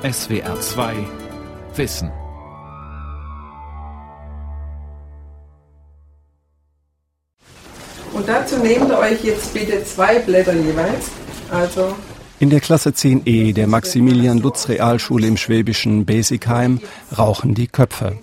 SWR 0.00 0.60
2 0.60 0.94
Wissen. 1.74 2.12
Und 8.12 8.28
dazu 8.28 8.58
nehmt 8.58 8.88
ihr 8.90 8.96
euch 8.96 9.24
jetzt 9.24 9.52
bitte 9.52 9.82
zwei 9.82 10.20
Blätter 10.20 10.54
jeweils. 10.54 11.10
Also 11.50 11.96
in 12.38 12.48
der 12.48 12.60
Klasse 12.60 12.90
10e 12.90 13.52
der 13.52 13.66
Maximilian-Lutz-Realschule 13.66 15.26
im 15.26 15.36
schwäbischen 15.36 16.06
Besigheim 16.06 16.80
rauchen 17.18 17.56
die 17.56 17.66
Köpfe. 17.66 18.18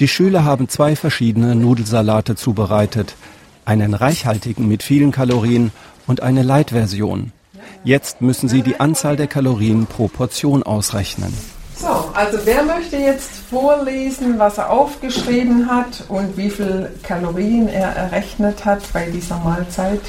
Die 0.00 0.08
Schüler 0.08 0.44
haben 0.44 0.68
zwei 0.68 0.94
verschiedene 0.94 1.54
Nudelsalate 1.54 2.36
zubereitet. 2.36 3.16
Einen 3.64 3.94
reichhaltigen 3.94 4.68
mit 4.68 4.82
vielen 4.82 5.10
Kalorien 5.10 5.72
und 6.06 6.22
eine 6.22 6.42
Light-Version. 6.42 7.32
Jetzt 7.84 8.22
müssen 8.22 8.48
sie 8.48 8.62
die 8.62 8.80
Anzahl 8.80 9.14
der 9.14 9.26
Kalorien 9.26 9.84
pro 9.86 10.08
Portion 10.08 10.62
ausrechnen. 10.62 11.34
So, 11.76 11.88
also 12.14 12.38
wer 12.44 12.62
möchte 12.62 12.96
jetzt 12.96 13.30
vorlesen, 13.50 14.38
was 14.38 14.56
er 14.56 14.70
aufgeschrieben 14.70 15.68
hat 15.70 16.04
und 16.08 16.34
wie 16.38 16.48
viel 16.48 16.90
Kalorien 17.02 17.68
er 17.68 17.88
errechnet 17.90 18.64
hat 18.64 18.80
bei 18.94 19.10
dieser 19.10 19.38
Mahlzeit? 19.40 20.00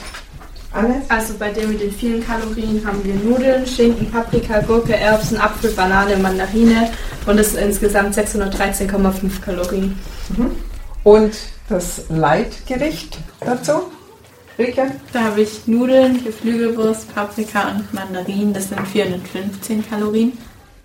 Anne? 0.71 1.01
Also 1.09 1.33
bei 1.37 1.51
dem 1.51 1.69
mit 1.69 1.81
den 1.81 1.91
vielen 1.91 2.25
Kalorien 2.25 2.81
haben 2.85 3.03
wir 3.03 3.15
Nudeln, 3.15 3.67
Schinken, 3.67 4.09
Paprika, 4.09 4.61
Gurke, 4.61 4.95
Erbsen, 4.95 5.37
Apfel, 5.37 5.71
Banane, 5.71 6.15
Mandarine 6.15 6.91
und 7.25 7.37
das 7.37 7.51
sind 7.51 7.63
insgesamt 7.63 8.15
613,5 8.15 9.41
Kalorien. 9.43 9.99
Mhm. 10.37 10.51
Und 11.03 11.33
das 11.67 12.03
Leitgericht 12.07 13.17
dazu? 13.41 13.91
Rike? 14.57 14.91
Da 15.11 15.23
habe 15.23 15.41
ich 15.41 15.67
Nudeln, 15.67 16.23
Geflügelwurst, 16.23 17.13
Paprika 17.13 17.71
und 17.71 17.93
Mandarinen. 17.93 18.53
Das 18.53 18.69
sind 18.69 18.87
415 18.87 19.87
Kalorien. 19.87 20.33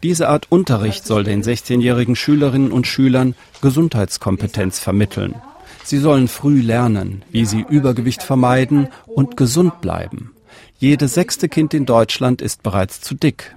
Diese 0.02 0.28
Art 0.28 0.47
Unterricht 0.51 1.06
soll 1.06 1.24
den 1.24 1.42
16-jährigen 1.42 2.16
Schülerinnen 2.16 2.73
und 2.73 2.87
Schülern 2.87 3.34
Gesundheitskompetenz 3.61 4.78
vermitteln. 4.78 5.34
Sie 5.84 5.98
sollen 5.98 6.28
früh 6.28 6.61
lernen, 6.61 7.22
wie 7.31 7.44
sie 7.44 7.64
Übergewicht 7.69 8.22
vermeiden 8.22 8.89
und 9.06 9.36
gesund 9.36 9.81
bleiben. 9.81 10.33
Jedes 10.78 11.14
sechste 11.14 11.48
Kind 11.48 11.75
in 11.75 11.84
Deutschland 11.84 12.41
ist 12.41 12.62
bereits 12.62 13.00
zu 13.00 13.14
dick. 13.14 13.55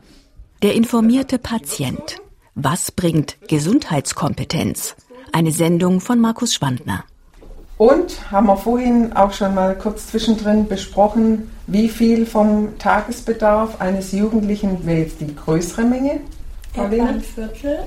Der 0.62 0.74
informierte 0.74 1.40
Patient. 1.40 2.18
Was 2.56 2.92
bringt 2.92 3.38
Gesundheitskompetenz? 3.48 4.96
Eine 5.32 5.52
Sendung 5.52 6.02
von 6.02 6.20
Markus 6.20 6.54
Schwandner. 6.54 7.06
Und 7.78 8.32
haben 8.32 8.48
wir 8.48 8.58
vorhin 8.58 9.14
auch 9.14 9.34
schon 9.34 9.56
mal 9.56 9.76
kurz 9.76 10.08
zwischendrin 10.08 10.68
besprochen, 10.68 11.52
wie 11.66 11.90
viel 11.90 12.26
vom 12.26 12.78
Tagesbedarf 12.78 13.82
eines 13.82 14.12
Jugendlichen 14.12 14.86
wäre 14.86 15.02
jetzt 15.02 15.22
die 15.22 15.36
größere 15.36 15.84
Menge? 15.84 16.20
Etwa 16.74 17.06
ein 17.06 17.22
Viertel. 17.22 17.80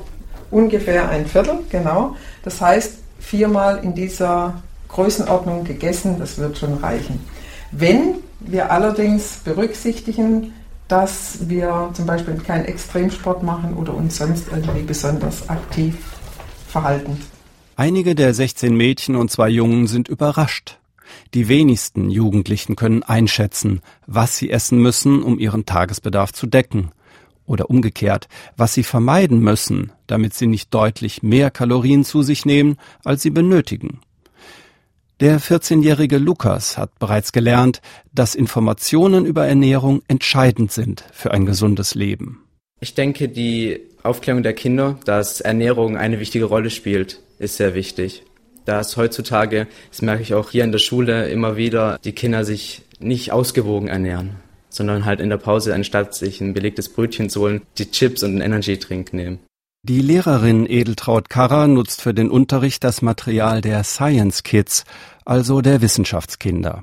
Ungefähr 0.51 1.09
ein 1.09 1.27
Viertel, 1.27 1.59
genau. 1.71 2.17
Das 2.43 2.61
heißt, 2.61 2.99
viermal 3.19 3.83
in 3.83 3.95
dieser 3.95 4.55
Größenordnung 4.89 5.65
gegessen, 5.65 6.17
das 6.19 6.39
wird 6.39 6.59
schon 6.59 6.75
reichen. 6.75 7.25
Wenn 7.73 8.17
wir 8.41 8.71
allerdings 8.71 9.39
berücksichtigen, 9.45 10.53
dass 10.89 11.49
wir 11.49 11.91
zum 11.95 12.07
Beispiel 12.07 12.35
keinen 12.35 12.65
Extremsport 12.67 13.43
machen 13.43 13.75
oder 13.75 13.95
uns 13.95 14.19
sonst 14.19 14.47
irgendwie 14.51 14.83
besonders 14.83 15.49
aktiv 15.49 15.97
verhalten. 16.69 17.21
Einige 17.79 18.15
der 18.15 18.33
16 18.33 18.75
Mädchen 18.75 19.17
und 19.17 19.31
zwei 19.31 19.51
Jungen 19.51 19.87
sind 19.87 20.09
überrascht. 20.09 20.79
Die 21.35 21.47
wenigsten 21.49 22.09
Jugendlichen 22.09 22.75
können 22.75 23.03
einschätzen, 23.03 23.83
was 24.07 24.39
sie 24.39 24.49
essen 24.49 24.81
müssen, 24.81 25.23
um 25.23 25.39
ihren 25.39 25.67
Tagesbedarf 25.67 26.33
zu 26.33 26.47
decken. 26.47 26.93
Oder 27.45 27.69
umgekehrt, 27.69 28.29
was 28.57 28.73
sie 28.73 28.83
vermeiden 28.83 29.41
müssen, 29.41 29.93
damit 30.07 30.33
sie 30.33 30.47
nicht 30.47 30.73
deutlich 30.73 31.23
mehr 31.23 31.51
Kalorien 31.51 32.03
zu 32.03 32.23
sich 32.23 32.47
nehmen, 32.47 32.79
als 33.05 33.23
sie 33.23 33.29
benötigen. 33.29 34.01
Der 35.21 35.39
14-jährige 35.39 36.17
Lukas 36.17 36.79
hat 36.79 36.99
bereits 36.99 37.31
gelernt, 37.31 37.83
dass 38.11 38.35
Informationen 38.35 39.27
über 39.27 39.47
Ernährung 39.47 40.01
entscheidend 40.09 40.73
sind 40.73 41.05
für 41.13 41.31
ein 41.31 41.45
gesundes 41.45 41.95
Leben. 41.95 42.43
Ich 42.81 42.95
denke, 42.95 43.29
die 43.29 43.81
Aufklärung 44.03 44.43
der 44.43 44.55
Kinder, 44.55 44.99
dass 45.05 45.43
Ernährung 45.43 45.99
eine 45.99 46.21
wichtige 46.21 46.47
Rolle 46.47 46.71
spielt, 46.71 47.21
ist 47.39 47.57
sehr 47.57 47.75
wichtig. 47.75 48.25
Da 48.65 48.81
es 48.81 48.97
heutzutage, 48.97 49.69
das 49.91 50.03
merke 50.03 50.23
ich 50.23 50.35
auch 50.35 50.51
hier 50.51 50.65
in 50.65 50.73
der 50.73 50.79
Schule 50.79 51.29
immer 51.29 51.57
wieder, 51.57 51.99
die 52.05 52.13
Kinder 52.13 52.45
sich 52.45 52.83
nicht 52.99 53.31
ausgewogen 53.31 53.89
ernähren, 53.89 54.37
sondern 54.69 55.05
halt 55.05 55.21
in 55.21 55.31
der 55.31 55.37
Pause, 55.37 55.75
anstatt 55.75 56.15
sich 56.15 56.41
ein 56.41 56.55
belegtes 56.55 56.89
Brötchen 56.89 57.31
zu 57.31 57.43
holen, 57.43 57.63
die 57.79 57.91
Chips 57.91 58.23
und 58.23 58.31
einen 58.31 58.41
Energy-Trink 58.41 59.13
nehmen. 59.13 59.39
Die 59.83 60.01
Lehrerin 60.01 60.67
Edeltraut 60.69 61.31
Karrer 61.31 61.69
nutzt 61.69 62.03
für 62.03 62.13
den 62.13 62.29
Unterricht 62.29 62.83
das 62.83 63.03
Material 63.03 63.61
der 63.61 63.85
Science 63.85 64.43
Kids, 64.43 64.85
also 65.25 65.61
der 65.61 65.81
Wissenschaftskinder. 65.81 66.83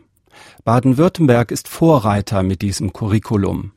Baden-Württemberg 0.64 1.52
ist 1.52 1.68
Vorreiter 1.68 2.44
mit 2.44 2.62
diesem 2.62 2.94
Curriculum. 2.94 3.74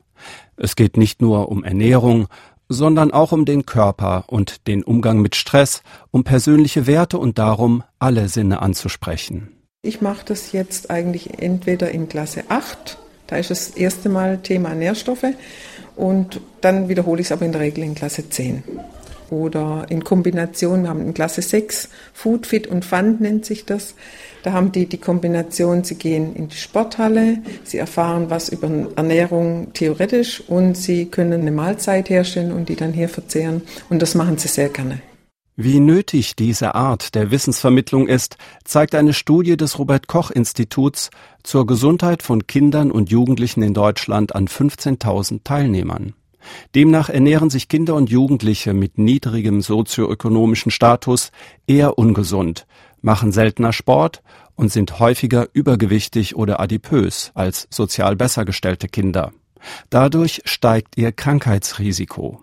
Es 0.55 0.77
geht 0.77 0.95
nicht 0.95 1.21
nur 1.21 1.49
um 1.49 1.65
Ernährung, 1.65 2.27
sondern 2.69 3.11
auch 3.11 3.31
um 3.31 3.45
den 3.45 3.65
Körper 3.65 4.25
und 4.27 4.67
den 4.67 4.83
Umgang 4.83 5.21
mit 5.21 5.35
Stress, 5.35 5.81
um 6.11 6.23
persönliche 6.23 6.87
Werte 6.87 7.17
und 7.17 7.37
darum, 7.37 7.83
alle 7.99 8.29
Sinne 8.29 8.61
anzusprechen. 8.61 9.49
Ich 9.81 10.01
mache 10.01 10.25
das 10.25 10.51
jetzt 10.51 10.89
eigentlich 10.89 11.39
entweder 11.39 11.91
in 11.91 12.09
Klasse 12.09 12.43
8, 12.49 12.97
da 13.27 13.37
ist 13.37 13.51
das 13.51 13.69
erste 13.69 14.09
Mal 14.09 14.39
Thema 14.39 14.73
Nährstoffe, 14.73 15.25
und 15.95 16.41
dann 16.61 16.89
wiederhole 16.89 17.21
ich 17.21 17.27
es 17.27 17.31
aber 17.31 17.45
in 17.45 17.51
der 17.51 17.61
Regel 17.61 17.83
in 17.83 17.95
Klasse 17.95 18.29
10 18.29 18.63
oder 19.29 19.85
in 19.89 20.03
Kombination, 20.03 20.83
wir 20.83 20.89
haben 20.89 21.01
in 21.01 21.13
Klasse 21.13 21.41
6 21.41 21.89
Food 22.13 22.45
Fit 22.45 22.67
und 22.67 22.85
Fun 22.85 23.17
nennt 23.19 23.45
sich 23.45 23.65
das. 23.65 23.95
Da 24.47 24.53
haben 24.53 24.71
die 24.71 24.85
die 24.85 24.97
Kombination, 24.97 25.83
sie 25.83 25.95
gehen 25.95 26.33
in 26.33 26.47
die 26.47 26.55
Sporthalle, 26.55 27.39
sie 27.65 27.79
erfahren 27.79 28.29
was 28.29 28.47
über 28.47 28.69
Ernährung 28.95 29.73
theoretisch 29.73 30.41
und 30.47 30.77
sie 30.77 31.07
können 31.07 31.41
eine 31.41 31.51
Mahlzeit 31.51 32.09
herstellen 32.09 32.53
und 32.53 32.69
die 32.69 32.77
dann 32.77 32.93
hier 32.93 33.09
verzehren 33.09 33.63
und 33.89 34.01
das 34.01 34.15
machen 34.15 34.37
sie 34.37 34.47
sehr 34.47 34.69
gerne. 34.69 35.01
Wie 35.57 35.81
nötig 35.81 36.37
diese 36.37 36.75
Art 36.75 37.13
der 37.13 37.29
Wissensvermittlung 37.29 38.07
ist, 38.07 38.37
zeigt 38.63 38.95
eine 38.95 39.13
Studie 39.13 39.57
des 39.57 39.79
Robert 39.79 40.07
Koch 40.07 40.31
Instituts 40.31 41.09
zur 41.43 41.67
Gesundheit 41.67 42.23
von 42.23 42.47
Kindern 42.47 42.89
und 42.89 43.09
Jugendlichen 43.09 43.61
in 43.61 43.73
Deutschland 43.73 44.33
an 44.33 44.47
15.000 44.47 45.41
Teilnehmern. 45.43 46.13
Demnach 46.73 47.09
ernähren 47.09 47.49
sich 47.49 47.67
Kinder 47.67 47.95
und 47.95 48.09
Jugendliche 48.09 48.73
mit 48.73 48.97
niedrigem 48.97 49.59
sozioökonomischen 49.59 50.71
Status 50.71 51.31
eher 51.67 51.97
ungesund, 51.97 52.65
machen 53.01 53.31
seltener 53.31 53.73
Sport 53.73 54.21
und 54.55 54.71
sind 54.71 54.99
häufiger 54.99 55.47
übergewichtig 55.53 56.35
oder 56.35 56.59
adipös 56.59 57.31
als 57.35 57.67
sozial 57.69 58.15
besser 58.15 58.45
gestellte 58.45 58.87
Kinder. 58.87 59.31
Dadurch 59.89 60.41
steigt 60.45 60.97
ihr 60.97 61.11
Krankheitsrisiko. 61.11 62.41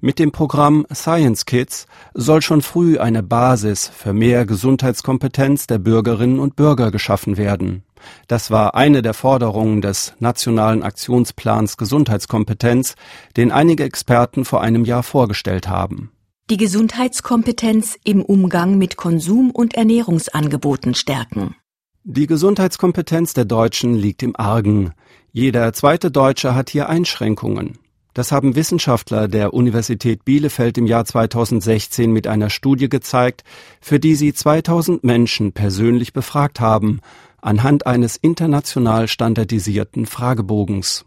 Mit 0.00 0.18
dem 0.18 0.30
Programm 0.32 0.86
Science 0.92 1.46
Kids 1.46 1.86
soll 2.14 2.42
schon 2.42 2.62
früh 2.62 2.98
eine 2.98 3.22
Basis 3.22 3.88
für 3.88 4.12
mehr 4.12 4.44
Gesundheitskompetenz 4.46 5.66
der 5.66 5.78
Bürgerinnen 5.78 6.38
und 6.38 6.56
Bürger 6.56 6.90
geschaffen 6.90 7.36
werden. 7.36 7.82
Das 8.28 8.50
war 8.50 8.74
eine 8.74 9.02
der 9.02 9.14
Forderungen 9.14 9.80
des 9.80 10.14
Nationalen 10.18 10.82
Aktionsplans 10.82 11.76
Gesundheitskompetenz, 11.76 12.94
den 13.36 13.52
einige 13.52 13.84
Experten 13.84 14.44
vor 14.44 14.62
einem 14.62 14.84
Jahr 14.84 15.02
vorgestellt 15.02 15.68
haben. 15.68 16.10
Die 16.50 16.56
Gesundheitskompetenz 16.56 17.96
im 18.02 18.24
Umgang 18.24 18.76
mit 18.76 18.96
Konsum- 18.96 19.52
und 19.52 19.74
Ernährungsangeboten 19.74 20.96
stärken. 20.96 21.54
Die 22.02 22.26
Gesundheitskompetenz 22.26 23.34
der 23.34 23.44
Deutschen 23.44 23.94
liegt 23.94 24.24
im 24.24 24.34
Argen. 24.34 24.90
Jeder 25.30 25.72
zweite 25.74 26.10
Deutsche 26.10 26.56
hat 26.56 26.68
hier 26.68 26.88
Einschränkungen. 26.88 27.78
Das 28.14 28.32
haben 28.32 28.56
Wissenschaftler 28.56 29.28
der 29.28 29.54
Universität 29.54 30.24
Bielefeld 30.24 30.76
im 30.76 30.88
Jahr 30.88 31.04
2016 31.04 32.10
mit 32.10 32.26
einer 32.26 32.50
Studie 32.50 32.88
gezeigt, 32.88 33.44
für 33.80 34.00
die 34.00 34.16
sie 34.16 34.32
2000 34.32 35.04
Menschen 35.04 35.52
persönlich 35.52 36.12
befragt 36.12 36.58
haben 36.58 36.98
anhand 37.40 37.86
eines 37.86 38.16
international 38.16 39.06
standardisierten 39.06 40.04
Fragebogens. 40.04 41.04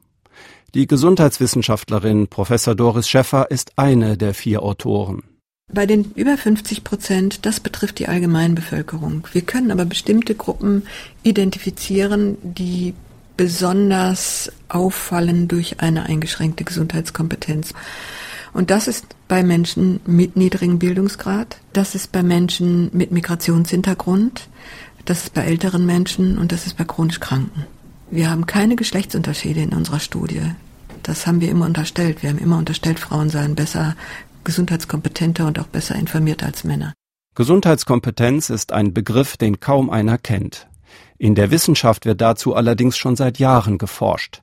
Die 0.74 0.88
Gesundheitswissenschaftlerin 0.88 2.30
Professor 2.30 2.76
Doris 2.76 3.10
Schäffer 3.10 3.52
ist 3.52 3.74
eine 3.76 4.18
der 4.18 4.34
vier 4.34 4.64
Autoren. 4.64 5.24
Bei 5.72 5.86
den 5.86 6.12
über 6.16 6.38
50 6.38 6.84
Prozent, 6.84 7.46
das 7.46 7.60
betrifft 7.60 8.00
die 8.00 8.08
Allgemeinbevölkerung. 8.08 9.28
Wir 9.32 9.42
können 9.42 9.72
aber 9.72 9.86
bestimmte 9.86 10.36
Gruppen 10.36 10.84
identifizieren, 11.24 12.38
die 12.44 12.94
besonders 13.38 14.52
auffallen 14.70 15.48
durch 15.48 15.80
eine 15.80 16.04
eingeschränkte 16.04 16.64
Gesundheitskompetenz. 16.64 17.74
Und 18.54 18.70
das 18.70 18.88
ist 18.88 19.08
bei 19.28 19.42
Menschen 19.42 20.00
mit 20.06 20.36
niedrigem 20.36 20.78
Bildungsgrad, 20.78 21.58
das 21.74 21.96
ist 21.96 22.12
bei 22.12 22.22
Menschen 22.22 22.92
mit 22.94 23.12
Migrationshintergrund, 23.12 24.48
das 25.06 25.24
ist 25.24 25.34
bei 25.34 25.44
älteren 25.44 25.88
Menschen 25.88 26.38
und 26.38 26.52
das 26.52 26.68
ist 26.68 26.78
bei 26.78 26.84
chronisch 26.84 27.20
Kranken. 27.20 27.66
Wir 28.12 28.30
haben 28.30 28.46
keine 28.46 28.76
Geschlechtsunterschiede 28.76 29.62
in 29.62 29.74
unserer 29.74 30.00
Studie. 30.00 30.52
Das 31.02 31.26
haben 31.26 31.42
wir 31.42 31.50
immer 31.50 31.66
unterstellt. 31.66 32.22
Wir 32.22 32.30
haben 32.30 32.38
immer 32.38 32.60
unterstellt, 32.60 33.00
Frauen 33.00 33.32
seien 33.32 33.56
besser, 33.56 33.96
gesundheitskompetenter 34.44 35.48
und 35.48 35.60
auch 35.60 35.68
besser 35.68 35.96
informiert 35.96 36.44
als 36.44 36.64
Männer. 36.64 36.94
Gesundheitskompetenz 37.36 38.50
ist 38.50 38.72
ein 38.72 38.94
Begriff, 38.94 39.38
den 39.38 39.60
kaum 39.60 39.90
einer 39.90 40.18
kennt. 40.18 40.68
In 41.18 41.36
der 41.36 41.52
Wissenschaft 41.52 42.06
wird 42.06 42.22
dazu 42.22 42.56
allerdings 42.56 42.98
schon 42.98 43.16
seit 43.16 43.40
Jahren 43.40 43.78
geforscht. 43.78 44.42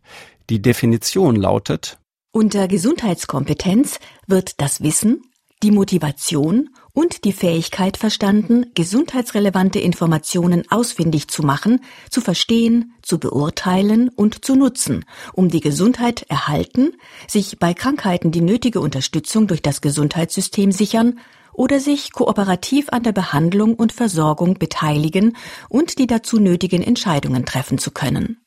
Die 0.49 0.61
Definition 0.61 1.37
lautet 1.37 1.99
Unter 2.33 2.67
Gesundheitskompetenz 2.67 4.01
wird 4.27 4.61
das 4.61 4.83
Wissen, 4.83 5.23
die 5.63 5.71
Motivation 5.71 6.71
und 6.93 7.25
die 7.25 7.33
Fähigkeit 7.33 7.97
verstanden, 7.97 8.67
gesundheitsrelevante 8.75 9.79
Informationen 9.79 10.65
ausfindig 10.71 11.29
zu 11.29 11.43
machen, 11.43 11.81
zu 12.11 12.21
verstehen, 12.21 12.93
zu 13.03 13.19
beurteilen 13.19 14.09
und 14.09 14.45
zu 14.45 14.57
nutzen, 14.57 15.05
um 15.33 15.49
die 15.49 15.61
Gesundheit 15.61 16.23
erhalten, 16.29 16.93
sich 17.29 17.59
bei 17.59 17.75
Krankheiten 17.75 18.31
die 18.31 18.41
nötige 18.41 18.81
Unterstützung 18.81 19.47
durch 19.47 19.63
das 19.63 19.81
Gesundheitssystem 19.81 20.73
sichern 20.73 21.19
oder 21.53 21.81
sich 21.81 22.13
kooperativ 22.13 22.89
an 22.91 23.03
der 23.03 23.13
Behandlung 23.13 23.75
und 23.75 23.93
Versorgung 23.93 24.55
beteiligen 24.55 25.37
und 25.69 25.99
die 25.99 26.07
dazu 26.07 26.39
nötigen 26.39 26.83
Entscheidungen 26.83 27.45
treffen 27.45 27.79
zu 27.79 27.91
können. 27.91 28.39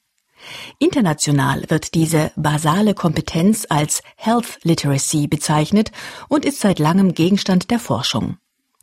International 0.80 1.64
wird 1.70 1.94
diese 1.94 2.32
basale 2.36 2.94
Kompetenz 2.94 3.66
als 3.70 4.02
Health 4.16 4.60
Literacy 4.64 5.28
bezeichnet 5.28 5.92
und 6.28 6.46
ist 6.46 6.60
seit 6.60 6.80
langem 6.80 7.14
Gegenstand 7.14 7.72
der 7.72 7.80
Forschung. 7.80 8.38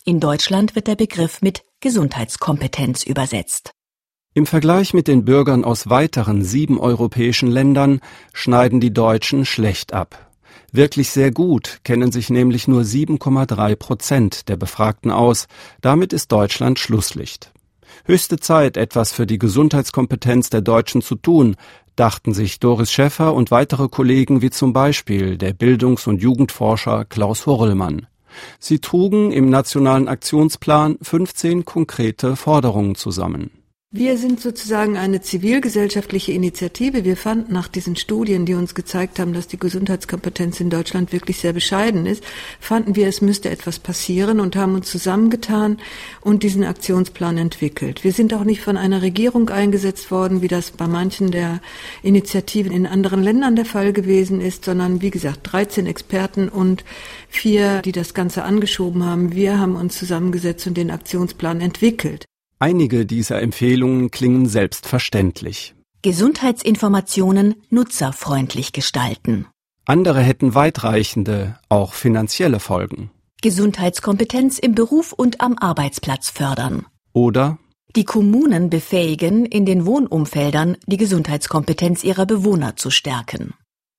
In 0.04 0.20
Deutschland 0.20 0.74
wird 0.74 0.86
der 0.86 0.96
Begriff 0.96 1.42
mit 1.42 1.62
Gesundheitskompetenz 1.80 3.04
übersetzt. 3.04 3.72
Im 4.32 4.46
Vergleich 4.46 4.94
mit 4.94 5.08
den 5.08 5.24
Bürgern 5.24 5.64
aus 5.64 5.90
weiteren 5.90 6.44
sieben 6.44 6.78
europäischen 6.78 7.50
Ländern 7.50 8.00
schneiden 8.32 8.80
die 8.80 8.92
Deutschen 8.92 9.44
schlecht 9.44 9.92
ab. 9.92 10.30
Wirklich 10.72 11.10
sehr 11.10 11.32
gut 11.32 11.80
kennen 11.82 12.12
sich 12.12 12.30
nämlich 12.30 12.68
nur 12.68 12.82
7,3 12.82 13.74
Prozent 13.74 14.48
der 14.48 14.56
Befragten 14.56 15.10
aus. 15.10 15.48
Damit 15.80 16.12
ist 16.12 16.30
Deutschland 16.30 16.78
Schlusslicht. 16.78 17.52
Höchste 18.04 18.38
Zeit, 18.38 18.76
etwas 18.76 19.12
für 19.12 19.26
die 19.26 19.38
Gesundheitskompetenz 19.38 20.50
der 20.50 20.60
Deutschen 20.60 21.02
zu 21.02 21.14
tun, 21.14 21.56
dachten 21.96 22.32
sich 22.32 22.60
Doris 22.60 22.90
Schäffer 22.90 23.34
und 23.34 23.50
weitere 23.50 23.88
Kollegen 23.88 24.42
wie 24.42 24.50
zum 24.50 24.72
Beispiel 24.72 25.36
der 25.36 25.52
Bildungs- 25.52 26.06
und 26.06 26.22
Jugendforscher 26.22 27.04
Klaus 27.04 27.46
Horrellmann. 27.46 28.06
Sie 28.58 28.78
trugen 28.78 29.32
im 29.32 29.50
Nationalen 29.50 30.08
Aktionsplan 30.08 30.98
15 31.02 31.64
konkrete 31.64 32.36
Forderungen 32.36 32.94
zusammen. 32.94 33.50
Wir 33.92 34.16
sind 34.18 34.40
sozusagen 34.40 34.96
eine 34.96 35.20
zivilgesellschaftliche 35.20 36.30
Initiative. 36.30 37.04
Wir 37.04 37.16
fanden 37.16 37.52
nach 37.52 37.66
diesen 37.66 37.96
Studien, 37.96 38.46
die 38.46 38.54
uns 38.54 38.76
gezeigt 38.76 39.18
haben, 39.18 39.32
dass 39.32 39.48
die 39.48 39.58
Gesundheitskompetenz 39.58 40.60
in 40.60 40.70
Deutschland 40.70 41.12
wirklich 41.12 41.38
sehr 41.38 41.52
bescheiden 41.52 42.06
ist, 42.06 42.22
fanden 42.60 42.94
wir, 42.94 43.08
es 43.08 43.20
müsste 43.20 43.50
etwas 43.50 43.80
passieren 43.80 44.38
und 44.38 44.54
haben 44.54 44.76
uns 44.76 44.88
zusammengetan 44.88 45.78
und 46.20 46.44
diesen 46.44 46.62
Aktionsplan 46.62 47.36
entwickelt. 47.36 48.04
Wir 48.04 48.12
sind 48.12 48.32
auch 48.32 48.44
nicht 48.44 48.60
von 48.60 48.76
einer 48.76 49.02
Regierung 49.02 49.48
eingesetzt 49.48 50.12
worden, 50.12 50.40
wie 50.40 50.46
das 50.46 50.70
bei 50.70 50.86
manchen 50.86 51.32
der 51.32 51.60
Initiativen 52.04 52.70
in 52.70 52.86
anderen 52.86 53.24
Ländern 53.24 53.56
der 53.56 53.64
Fall 53.64 53.92
gewesen 53.92 54.40
ist, 54.40 54.66
sondern 54.66 55.02
wie 55.02 55.10
gesagt, 55.10 55.40
13 55.50 55.86
Experten 55.86 56.48
und 56.48 56.84
vier, 57.28 57.82
die 57.82 57.90
das 57.90 58.14
Ganze 58.14 58.44
angeschoben 58.44 59.04
haben. 59.04 59.34
Wir 59.34 59.58
haben 59.58 59.74
uns 59.74 59.98
zusammengesetzt 59.98 60.68
und 60.68 60.76
den 60.76 60.92
Aktionsplan 60.92 61.60
entwickelt. 61.60 62.29
Einige 62.62 63.06
dieser 63.06 63.40
Empfehlungen 63.40 64.10
klingen 64.10 64.46
selbstverständlich. 64.46 65.74
Gesundheitsinformationen 66.02 67.54
nutzerfreundlich 67.70 68.72
gestalten. 68.72 69.46
Andere 69.86 70.20
hätten 70.20 70.54
weitreichende, 70.54 71.58
auch 71.70 71.94
finanzielle 71.94 72.60
Folgen. 72.60 73.10
Gesundheitskompetenz 73.40 74.58
im 74.58 74.74
Beruf 74.74 75.14
und 75.14 75.40
am 75.40 75.56
Arbeitsplatz 75.56 76.28
fördern. 76.28 76.84
Oder 77.14 77.58
die 77.96 78.04
Kommunen 78.04 78.68
befähigen, 78.68 79.46
in 79.46 79.64
den 79.64 79.86
Wohnumfeldern 79.86 80.76
die 80.86 80.98
Gesundheitskompetenz 80.98 82.04
ihrer 82.04 82.26
Bewohner 82.26 82.76
zu 82.76 82.90
stärken. 82.90 83.54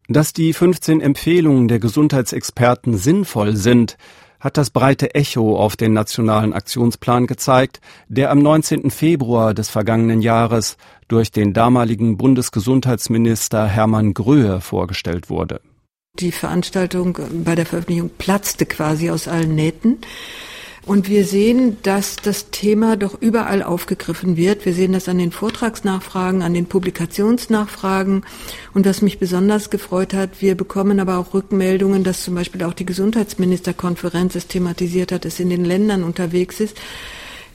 Dass 0.08 0.34
die 0.34 0.54
15 0.54 1.02
Empfehlungen 1.02 1.68
der 1.68 1.80
Gesundheitsexperten 1.80 2.96
sinnvoll 2.96 3.56
sind, 3.56 3.98
hat 4.42 4.58
das 4.58 4.72
breite 4.72 5.16
Echo 5.16 5.56
auf 5.56 5.78
den 5.78 5.94
nationalen 5.94 6.52
Aktionsplan 6.52 7.28
gezeigt, 7.28 7.80
der 8.10 8.32
am 8.32 8.40
19. 8.40 8.92
Februar 8.92 9.54
des 9.54 9.70
vergangenen 9.70 10.22
Jahres 10.22 10.76
durch 11.08 11.32
den 11.32 11.54
damaligen 11.54 12.18
Bundesgesundheitsminister 12.18 13.66
Hermann 13.68 14.14
Gröhe 14.14 14.60
vorgestellt 14.60 15.30
wurde. 15.30 15.62
Die 16.20 16.32
Veranstaltung 16.32 17.18
bei 17.46 17.56
der 17.56 17.66
Veröffentlichung 17.66 18.10
platzte 18.18 18.66
quasi 18.66 19.10
aus 19.10 19.30
allen 19.30 19.56
Nähten. 19.56 20.00
Und 20.86 21.08
wir 21.08 21.26
sehen, 21.26 21.78
dass 21.84 22.16
das 22.16 22.50
Thema 22.50 22.98
doch 22.98 23.22
überall 23.22 23.62
aufgegriffen 23.62 24.36
wird. 24.36 24.66
Wir 24.66 24.74
sehen 24.74 24.94
das 24.94 25.08
an 25.08 25.20
den 25.20 25.32
Vortragsnachfragen, 25.32 26.42
an 26.42 26.56
den 26.56 26.66
Publikationsnachfragen. 26.66 28.26
Und 28.74 28.86
was 28.88 29.04
mich 29.04 29.20
besonders 29.20 29.70
gefreut 29.70 30.14
hat, 30.16 30.42
wir 30.42 30.56
bekommen 30.56 31.00
aber 31.00 31.18
auch 31.18 31.36
Rückmeldungen, 31.36 32.04
dass 32.04 32.24
zum 32.24 32.34
Beispiel 32.34 32.64
auch 32.64 32.74
die 32.74 32.86
Gesundheitsministerkonferenz 32.86 34.34
es 34.36 34.48
thematisiert 34.48 35.12
hat, 35.12 35.26
es 35.26 35.40
in 35.40 35.50
den 35.50 35.66
Ländern 35.66 36.04
unterwegs 36.04 36.60
ist. 36.60 36.76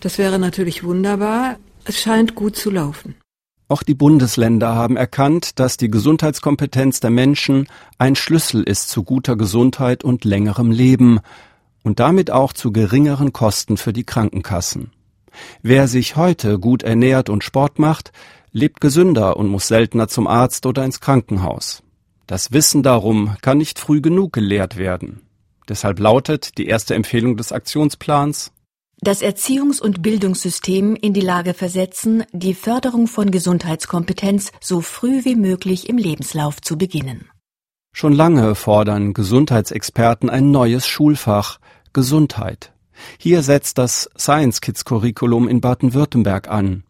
Das 0.01 0.19
wäre 0.19 0.39
natürlich 0.39 0.85
wunderbar. 0.85 1.57
Es 1.85 2.01
scheint 2.01 2.37
gut 2.37 2.55
zu 2.57 2.71
laufen. 2.71 3.17
Auch 3.69 3.83
die 3.83 3.95
Bundesländer 3.95 4.77
haben 4.77 4.97
erkannt, 4.97 5.59
dass 5.59 5.77
die 5.77 5.91
Gesundheitskompetenz 5.91 7.01
der 7.01 7.11
Menschen 7.11 7.67
ein 7.99 8.15
Schlüssel 8.15 8.63
ist 8.63 8.89
zu 8.89 9.03
guter 9.03 9.35
Gesundheit 9.35 10.05
und 10.05 10.25
längerem 10.25 10.71
Leben 10.71 11.19
und 11.87 12.01
damit 12.01 12.33
auch 12.33 12.53
zu 12.53 12.73
geringeren 12.73 13.33
Kosten 13.33 13.77
für 13.77 13.93
die 13.93 14.03
Krankenkassen. 14.03 14.91
Wer 15.63 15.87
sich 15.87 16.17
heute 16.17 16.59
gut 16.59 16.83
ernährt 16.83 17.31
und 17.31 17.45
Sport 17.45 17.79
macht, 17.79 18.11
lebt 18.51 18.81
gesünder 18.81 19.37
und 19.37 19.47
muss 19.47 19.69
seltener 19.69 20.09
zum 20.09 20.27
Arzt 20.27 20.67
oder 20.67 20.85
ins 20.85 20.99
Krankenhaus. 21.01 21.85
Das 22.27 22.51
Wissen 22.51 22.83
darum 22.83 23.37
kann 23.41 23.59
nicht 23.59 23.79
früh 23.79 24.01
genug 24.01 24.33
gelehrt 24.33 24.77
werden. 24.77 25.23
Deshalb 25.69 26.01
lautet 26.01 26.59
die 26.59 26.67
erste 26.67 26.97
Empfehlung 26.97 27.37
des 27.37 27.53
Aktionsplans 27.53 28.51
das 29.01 29.21
Erziehungs- 29.21 29.81
und 29.81 30.01
Bildungssystem 30.01 30.97
in 30.97 31.13
die 31.13 31.21
Lage 31.21 31.53
versetzen, 31.53 32.25
die 32.33 32.55
Förderung 32.55 33.09
von 33.09 33.31
Gesundheitskompetenz 33.31 34.53
so 34.59 34.81
früh 34.81 35.25
wie 35.27 35.37
möglich 35.37 35.91
im 35.91 35.99
Lebenslauf 35.99 36.63
zu 36.63 36.79
beginnen. 36.79 37.29
Schon 37.99 38.13
lange 38.13 38.55
fordern 38.55 39.15
Gesundheitsexperten 39.15 40.29
ein 40.29 40.51
neues 40.51 40.87
Schulfach, 40.87 41.61
Gesundheit. 41.97 42.73
Hier 43.17 43.41
setzt 43.41 43.79
das 43.79 44.11
Science 44.19 44.61
Kids 44.61 44.85
Curriculum 44.85 45.49
in 45.49 45.63
Baden-Württemberg 45.63 46.51
an. 46.51 46.83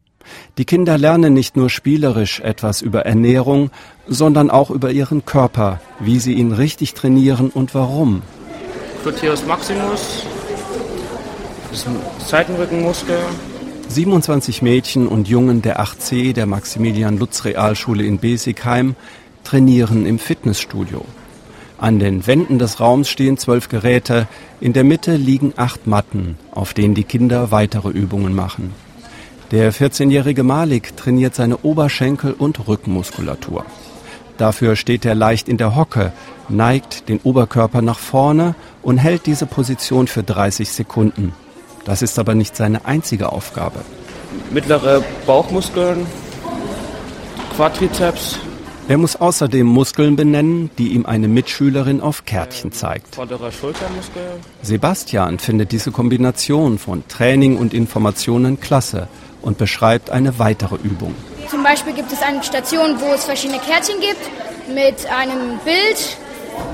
Die 0.59 0.65
Kinder 0.65 0.99
lernen 0.99 1.33
nicht 1.33 1.57
nur 1.57 1.71
spielerisch 1.71 2.41
etwas 2.41 2.83
über 2.83 3.07
Ernährung, 3.07 3.71
sondern 4.09 4.51
auch 4.51 4.69
über 4.69 4.91
ihren 4.91 5.25
Körper, 5.25 5.81
wie 6.01 6.19
sie 6.19 6.33
ihn 6.33 6.51
richtig 6.51 6.95
trainieren 6.95 7.51
und 7.51 7.73
warum. 7.73 8.23
Gluteus 9.05 9.47
maximus, 9.47 10.25
das 11.71 11.79
ist 11.79 11.87
ein 11.87 11.97
Seitenrückenmuskel. 12.19 13.21
27 13.87 14.61
Mädchen 14.61 15.07
und 15.07 15.29
Jungen 15.29 15.63
der 15.63 15.81
8C 15.81 16.33
der 16.33 16.47
Maximilian-Lutz-Realschule 16.47 18.05
in 18.05 18.19
Besigheim 18.19 18.97
trainieren 19.45 20.05
im 20.05 20.19
Fitnessstudio. 20.19 21.05
An 21.79 21.99
den 21.99 22.27
Wänden 22.27 22.59
des 22.59 22.81
Raums 22.81 23.09
stehen 23.09 23.37
zwölf 23.37 23.69
Geräte, 23.69 24.27
in 24.61 24.73
der 24.73 24.85
Mitte 24.85 25.17
liegen 25.17 25.53
acht 25.57 25.87
Matten, 25.87 26.39
auf 26.53 26.73
denen 26.73 26.95
die 26.95 27.05
Kinder 27.05 27.51
weitere 27.51 27.91
Übungen 27.91 28.35
machen. 28.35 28.73
Der 29.51 29.73
14-jährige 29.73 30.43
Malik 30.43 30.97
trainiert 30.97 31.35
seine 31.35 31.59
Oberschenkel- 31.59 32.33
und 32.33 32.67
Rückenmuskulatur. 32.67 33.65
Dafür 34.39 34.75
steht 34.75 35.05
er 35.05 35.15
leicht 35.15 35.49
in 35.49 35.57
der 35.59 35.77
Hocke, 35.77 36.13
neigt 36.49 37.09
den 37.09 37.21
Oberkörper 37.21 37.83
nach 37.83 37.99
vorne 37.99 38.55
und 38.83 38.99
hält 38.99 39.27
diese 39.27 39.47
Position 39.47 40.09
für 40.09 40.23
30 40.23 40.71
Sekunden. 40.71 41.35
Das 41.85 42.03
ist 42.03 42.19
aber 42.19 42.35
nicht 42.35 42.57
seine 42.57 42.87
einzige 42.87 43.33
Aufgabe. 43.33 43.81
Mittlere 44.51 45.05
Bauchmuskeln, 45.27 46.07
Quadrizeps, 47.55 48.39
er 48.89 48.99
muss 48.99 49.17
außerdem 49.17 49.67
Muskeln 49.67 50.15
benennen, 50.15 50.71
die 50.79 50.89
ihm 50.89 51.07
eine 51.07 51.27
Mitschülerin 51.27 52.01
auf 52.01 52.25
Kärtchen 52.25 52.71
zeigt. 52.73 53.15
Vorderer 53.15 53.51
Schultermuskel. 53.51 54.23
Sebastian 54.63 55.39
findet 55.39 55.73
diese 55.73 55.91
Kombination 55.91 56.79
von 56.79 57.07
Training 57.09 57.57
und 57.57 57.75
Informationen 57.75 58.61
klasse 58.61 59.09
und 59.43 59.59
beschreibt 59.59 60.11
eine 60.11 60.39
weitere 60.39 60.77
Übung. 60.77 61.15
Zum 61.49 61.63
Beispiel 61.63 61.95
gibt 61.95 62.13
es 62.13 62.23
eine 62.23 62.43
Station, 62.43 63.01
wo 63.01 63.13
es 63.13 63.25
verschiedene 63.25 63.59
Kärtchen 63.59 63.97
gibt 64.01 64.75
mit 64.75 65.07
einem 65.11 65.59
Bild 65.65 66.19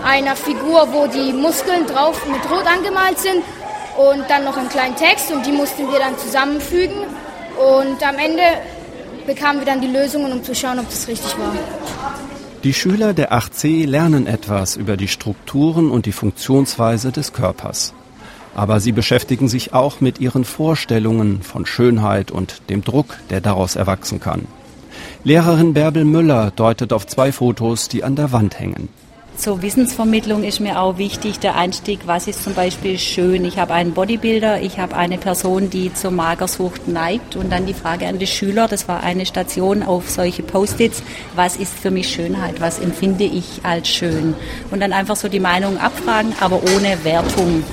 einer 0.05 0.37
Figur, 0.37 0.89
wo 0.93 1.07
die 1.07 1.33
Muskeln 1.33 1.87
drauf 1.87 2.27
mit 2.27 2.41
Rot 2.51 2.67
angemalt 2.67 3.19
sind 3.19 3.43
und 3.97 4.29
dann 4.29 4.45
noch 4.45 4.57
einen 4.57 4.69
kleinen 4.69 4.97
Text 4.97 5.33
und 5.33 5.45
die 5.47 5.53
mussten 5.53 5.91
wir 5.91 5.99
dann 5.99 6.17
zusammenfügen 6.19 7.07
und 7.57 8.03
am 8.07 8.19
Ende 8.19 8.43
bekamen 9.27 9.61
wir 9.61 9.67
dann 9.67 9.81
die 9.81 9.89
Lösungen, 9.89 10.33
um 10.33 10.43
zu 10.43 10.55
schauen, 10.55 10.79
ob 10.79 10.89
das 10.89 11.09
richtig 11.09 11.37
war. 11.39 11.55
Die 12.65 12.75
Schüler 12.75 13.13
der 13.13 13.33
8c 13.33 13.87
lernen 13.87 14.27
etwas 14.27 14.77
über 14.77 14.97
die 14.97 15.09
Strukturen 15.09 15.91
und 15.91 16.07
die 16.07 16.13
Funktionsweise 16.13 17.11
des 17.11 17.33
Körpers. 17.33 17.93
Aber 18.55 18.81
sie 18.81 18.93
beschäftigen 18.93 19.49
sich 19.49 19.73
auch 19.73 20.01
mit 20.01 20.21
ihren 20.21 20.45
Vorstellungen 20.45 21.43
von 21.43 21.67
Schönheit 21.67 22.31
und 22.31 22.63
dem 22.69 22.85
Druck, 22.85 23.17
der 23.31 23.41
daraus 23.41 23.77
erwachsen 23.77 24.21
kann. 24.21 24.47
Lehrerin 25.25 25.73
Bärbel 25.73 26.05
Müller 26.05 26.53
deutet 26.55 26.93
auf 26.93 27.07
zwei 27.07 27.33
Fotos, 27.33 27.89
die 27.89 28.05
an 28.05 28.15
der 28.15 28.33
Wand 28.33 28.61
hängen. 28.61 28.89
Zur 29.37 29.63
Wissensvermittlung 29.63 30.45
ist 30.45 30.61
mir 30.61 30.81
auch 30.81 30.99
wichtig 30.99 31.41
der 31.41 31.57
Einstieg, 31.57 32.01
was 32.07 32.29
ist 32.29 32.45
zum 32.45 32.55
Beispiel 32.55 32.99
schön. 32.99 33.45
Ich 33.45 33.59
habe 33.59 33.73
einen 33.73 33.93
Bodybuilder, 33.93 34.61
ich 34.61 34.79
habe 34.79 34.95
eine 34.95 35.19
Person, 35.19 35.71
die 35.71 35.93
zur 35.93 36.11
Magersucht 36.11 36.87
neigt 36.87 37.35
und 37.35 37.51
dann 37.51 37.67
die 37.67 37.75
Frage 37.75 38.07
an 38.07 38.19
die 38.19 38.27
Schüler, 38.27 38.69
das 38.69 38.87
war 38.89 39.03
eine 39.03 39.27
Station 39.27 39.83
auf 39.83 40.11
solche 40.11 40.43
Post-its, 40.43 41.03
was 41.35 41.57
ist 41.57 41.77
für 41.77 41.91
mich 41.91 42.09
Schönheit, 42.09 42.61
was 42.61 42.79
empfinde 42.79 43.25
ich 43.25 43.61
als 43.65 43.89
schön. 43.89 44.35
Und 44.71 44.81
dann 44.81 44.93
einfach 44.93 45.17
so 45.17 45.29
die 45.29 45.41
Meinung 45.41 45.79
abfragen, 45.79 46.35
aber 46.41 46.57
ohne 46.63 47.03
Wertung. 47.03 47.65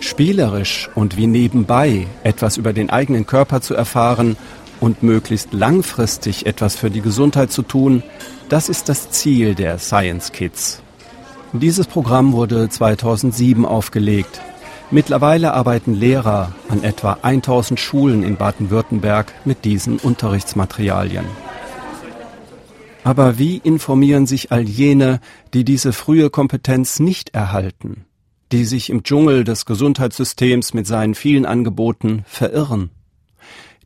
Spielerisch 0.00 0.88
und 0.94 1.16
wie 1.16 1.26
nebenbei 1.26 2.06
etwas 2.22 2.56
über 2.56 2.72
den 2.72 2.88
eigenen 2.88 3.26
Körper 3.26 3.60
zu 3.60 3.74
erfahren 3.74 4.36
und 4.82 5.04
möglichst 5.04 5.52
langfristig 5.52 6.44
etwas 6.44 6.74
für 6.74 6.90
die 6.90 7.00
Gesundheit 7.00 7.52
zu 7.52 7.62
tun, 7.62 8.02
das 8.48 8.68
ist 8.68 8.88
das 8.88 9.10
Ziel 9.10 9.54
der 9.54 9.78
Science 9.78 10.32
Kids. 10.32 10.82
Dieses 11.52 11.86
Programm 11.86 12.32
wurde 12.32 12.68
2007 12.68 13.64
aufgelegt. 13.64 14.40
Mittlerweile 14.90 15.54
arbeiten 15.54 15.94
Lehrer 15.94 16.52
an 16.68 16.82
etwa 16.82 17.18
1000 17.22 17.78
Schulen 17.78 18.24
in 18.24 18.36
Baden-Württemberg 18.36 19.32
mit 19.44 19.64
diesen 19.64 19.98
Unterrichtsmaterialien. 19.98 21.26
Aber 23.04 23.38
wie 23.38 23.58
informieren 23.58 24.26
sich 24.26 24.50
all 24.50 24.62
jene, 24.62 25.20
die 25.54 25.64
diese 25.64 25.92
frühe 25.92 26.28
Kompetenz 26.28 26.98
nicht 26.98 27.34
erhalten, 27.34 28.04
die 28.50 28.64
sich 28.64 28.90
im 28.90 29.04
Dschungel 29.04 29.44
des 29.44 29.64
Gesundheitssystems 29.64 30.74
mit 30.74 30.86
seinen 30.88 31.14
vielen 31.14 31.46
Angeboten 31.46 32.24
verirren? 32.26 32.90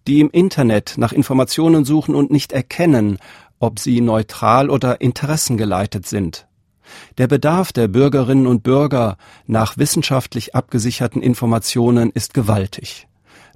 Die 0.07 0.21
im 0.21 0.31
Internet 0.31 0.95
nach 0.97 1.13
Informationen 1.13 1.85
suchen 1.85 2.15
und 2.15 2.31
nicht 2.31 2.53
erkennen, 2.53 3.19
ob 3.59 3.79
sie 3.79 4.01
neutral 4.01 4.71
oder 4.71 5.01
interessengeleitet 5.01 6.07
sind. 6.07 6.47
Der 7.19 7.27
Bedarf 7.27 7.73
der 7.73 7.89
Bürgerinnen 7.89 8.47
und 8.47 8.63
Bürger 8.63 9.17
nach 9.47 9.77
wissenschaftlich 9.77 10.55
abgesicherten 10.55 11.23
Informationen 11.23 12.11
ist 12.11 12.35
gewaltig. 12.35 13.09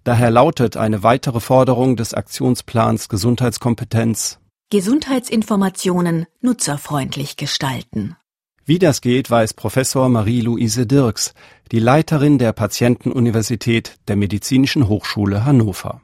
Daher 0.05 0.31
lautet 0.31 0.77
eine 0.77 1.03
weitere 1.03 1.41
Forderung 1.41 1.97
des 1.97 2.15
Aktionsplans 2.15 3.09
Gesundheitskompetenz 3.09 4.39
Gesundheitsinformationen 4.71 6.27
nutzerfreundlich 6.41 7.37
gestalten. 7.37 8.17
Wie 8.65 8.79
das 8.79 9.01
geht, 9.01 9.29
weiß 9.29 9.55
Professor 9.55 10.09
Marie-Louise 10.09 10.87
Dirks, 10.87 11.35
die 11.73 11.81
Leiterin 11.81 12.39
der 12.39 12.53
Patientenuniversität 12.53 13.97
der 14.07 14.15
Medizinischen 14.15 14.87
Hochschule 14.87 15.45
Hannover. 15.45 16.03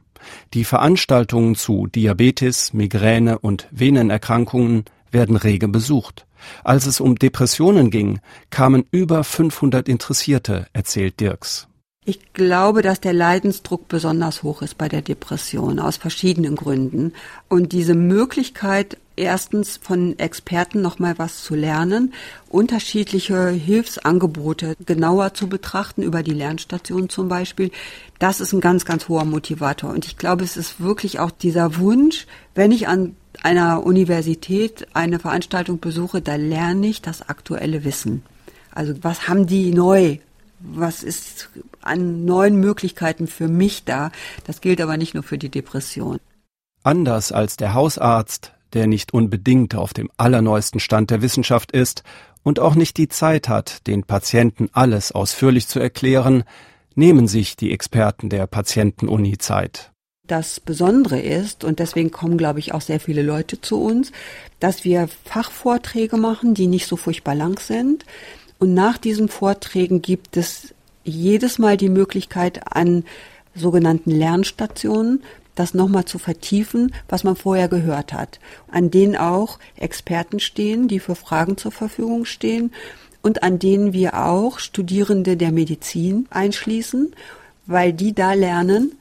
Die 0.54 0.64
Veranstaltungen 0.64 1.54
zu 1.54 1.86
Diabetes, 1.86 2.72
Migräne 2.72 3.38
und 3.38 3.68
Venenerkrankungen 3.70 4.84
werden 5.10 5.36
rege 5.36 5.68
besucht. 5.68 6.26
Als 6.64 6.86
es 6.86 7.00
um 7.00 7.16
Depressionen 7.16 7.90
ging, 7.90 8.20
kamen 8.50 8.84
über 8.90 9.24
500 9.24 9.88
Interessierte, 9.88 10.66
erzählt 10.72 11.20
Dirks. 11.20 11.68
Ich 12.08 12.32
glaube, 12.34 12.82
dass 12.82 13.00
der 13.00 13.12
Leidensdruck 13.12 13.88
besonders 13.88 14.44
hoch 14.44 14.62
ist 14.62 14.78
bei 14.78 14.88
der 14.88 15.02
Depression 15.02 15.80
aus 15.80 15.96
verschiedenen 15.96 16.54
Gründen. 16.54 17.12
Und 17.48 17.72
diese 17.72 17.94
Möglichkeit, 17.94 18.96
erstens 19.16 19.78
von 19.82 20.18
Experten 20.18 20.82
nochmal 20.82 21.18
was 21.18 21.42
zu 21.42 21.54
lernen, 21.54 22.12
unterschiedliche 22.48 23.48
Hilfsangebote 23.48 24.76
genauer 24.84 25.34
zu 25.34 25.48
betrachten, 25.48 26.02
über 26.02 26.22
die 26.22 26.34
Lernstation 26.34 27.08
zum 27.08 27.28
Beispiel, 27.28 27.70
das 28.18 28.40
ist 28.40 28.52
ein 28.52 28.60
ganz, 28.60 28.84
ganz 28.84 29.08
hoher 29.08 29.24
Motivator. 29.24 29.90
Und 29.90 30.06
ich 30.06 30.16
glaube, 30.16 30.44
es 30.44 30.56
ist 30.56 30.80
wirklich 30.80 31.18
auch 31.18 31.30
dieser 31.30 31.78
Wunsch, 31.78 32.26
wenn 32.54 32.72
ich 32.72 32.88
an 32.88 33.16
einer 33.42 33.84
Universität 33.84 34.86
eine 34.94 35.18
Veranstaltung 35.18 35.80
besuche, 35.80 36.22
da 36.22 36.36
lerne 36.36 36.86
ich 36.86 37.02
das 37.02 37.28
aktuelle 37.28 37.84
Wissen. 37.84 38.22
Also 38.72 38.94
was 39.02 39.28
haben 39.28 39.46
die 39.46 39.72
neu? 39.72 40.18
Was 40.60 41.02
ist 41.02 41.50
an 41.82 42.24
neuen 42.24 42.56
Möglichkeiten 42.56 43.26
für 43.26 43.48
mich 43.48 43.84
da? 43.84 44.10
Das 44.44 44.60
gilt 44.60 44.80
aber 44.80 44.96
nicht 44.96 45.14
nur 45.14 45.22
für 45.22 45.38
die 45.38 45.50
Depression. 45.50 46.18
Anders 46.82 47.32
als 47.32 47.56
der 47.56 47.74
Hausarzt, 47.74 48.52
der 48.72 48.86
nicht 48.86 49.12
unbedingt 49.14 49.74
auf 49.74 49.94
dem 49.94 50.10
allerneuesten 50.16 50.80
Stand 50.80 51.10
der 51.10 51.22
Wissenschaft 51.22 51.72
ist 51.72 52.02
und 52.42 52.60
auch 52.60 52.74
nicht 52.74 52.96
die 52.96 53.08
Zeit 53.08 53.48
hat, 53.48 53.86
den 53.86 54.04
Patienten 54.04 54.68
alles 54.72 55.12
ausführlich 55.12 55.68
zu 55.68 55.80
erklären, 55.80 56.44
nehmen 56.94 57.28
sich 57.28 57.56
die 57.56 57.72
Experten 57.72 58.28
der 58.28 58.46
Patientenuni 58.46 59.38
Zeit. 59.38 59.92
Das 60.26 60.58
Besondere 60.58 61.20
ist, 61.20 61.62
und 61.62 61.78
deswegen 61.78 62.10
kommen, 62.10 62.36
glaube 62.36 62.58
ich, 62.58 62.74
auch 62.74 62.80
sehr 62.80 62.98
viele 62.98 63.22
Leute 63.22 63.60
zu 63.60 63.80
uns, 63.80 64.10
dass 64.58 64.84
wir 64.84 65.08
Fachvorträge 65.24 66.16
machen, 66.16 66.54
die 66.54 66.66
nicht 66.66 66.88
so 66.88 66.96
furchtbar 66.96 67.36
lang 67.36 67.60
sind. 67.60 68.04
Und 68.58 68.74
nach 68.74 68.98
diesen 68.98 69.28
Vorträgen 69.28 70.02
gibt 70.02 70.36
es 70.36 70.74
jedes 71.04 71.58
Mal 71.58 71.76
die 71.76 71.88
Möglichkeit, 71.88 72.72
an 72.74 73.04
sogenannten 73.54 74.10
Lernstationen 74.10 75.22
das 75.56 75.74
nochmal 75.74 76.04
zu 76.04 76.18
vertiefen, 76.18 76.94
was 77.08 77.24
man 77.24 77.34
vorher 77.34 77.68
gehört 77.68 78.12
hat, 78.12 78.38
an 78.70 78.92
denen 78.92 79.16
auch 79.16 79.58
Experten 79.76 80.38
stehen, 80.38 80.86
die 80.86 81.00
für 81.00 81.16
Fragen 81.16 81.56
zur 81.56 81.72
Verfügung 81.72 82.24
stehen 82.24 82.72
und 83.22 83.42
an 83.42 83.58
denen 83.58 83.92
wir 83.92 84.24
auch 84.24 84.60
Studierende 84.60 85.36
der 85.36 85.50
Medizin 85.50 86.28
einschließen, 86.30 87.12
weil 87.66 87.92
die 87.92 88.14
da 88.14 88.34
lernen, 88.34 88.92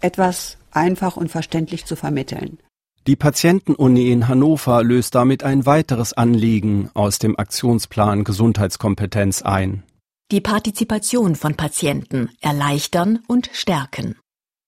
etwas 0.00 0.56
einfach 0.70 1.16
und 1.16 1.30
verständlich 1.30 1.84
zu 1.84 1.96
vermitteln. 1.96 2.58
Die 3.06 3.16
Patientenuni 3.16 4.10
in 4.10 4.28
Hannover 4.28 4.82
löst 4.82 5.14
damit 5.14 5.44
ein 5.44 5.66
weiteres 5.66 6.14
Anliegen 6.14 6.90
aus 6.94 7.18
dem 7.18 7.38
Aktionsplan 7.38 8.24
Gesundheitskompetenz 8.24 9.42
ein. 9.42 9.82
Die 10.30 10.40
Partizipation 10.40 11.36
von 11.36 11.54
Patienten 11.54 12.30
erleichtern 12.40 13.18
und 13.26 13.50
stärken. 13.52 14.16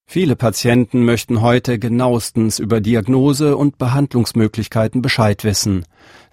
Viele 0.09 0.37
Patienten 0.37 1.05
möchten 1.05 1.41
heute 1.41 1.79
genauestens 1.79 2.61
über 2.61 2.81
Diagnose 2.81 3.57
und 3.57 3.77
Behandlungsmöglichkeiten 3.77 5.03
Bescheid 5.03 5.43
wissen. 5.43 5.85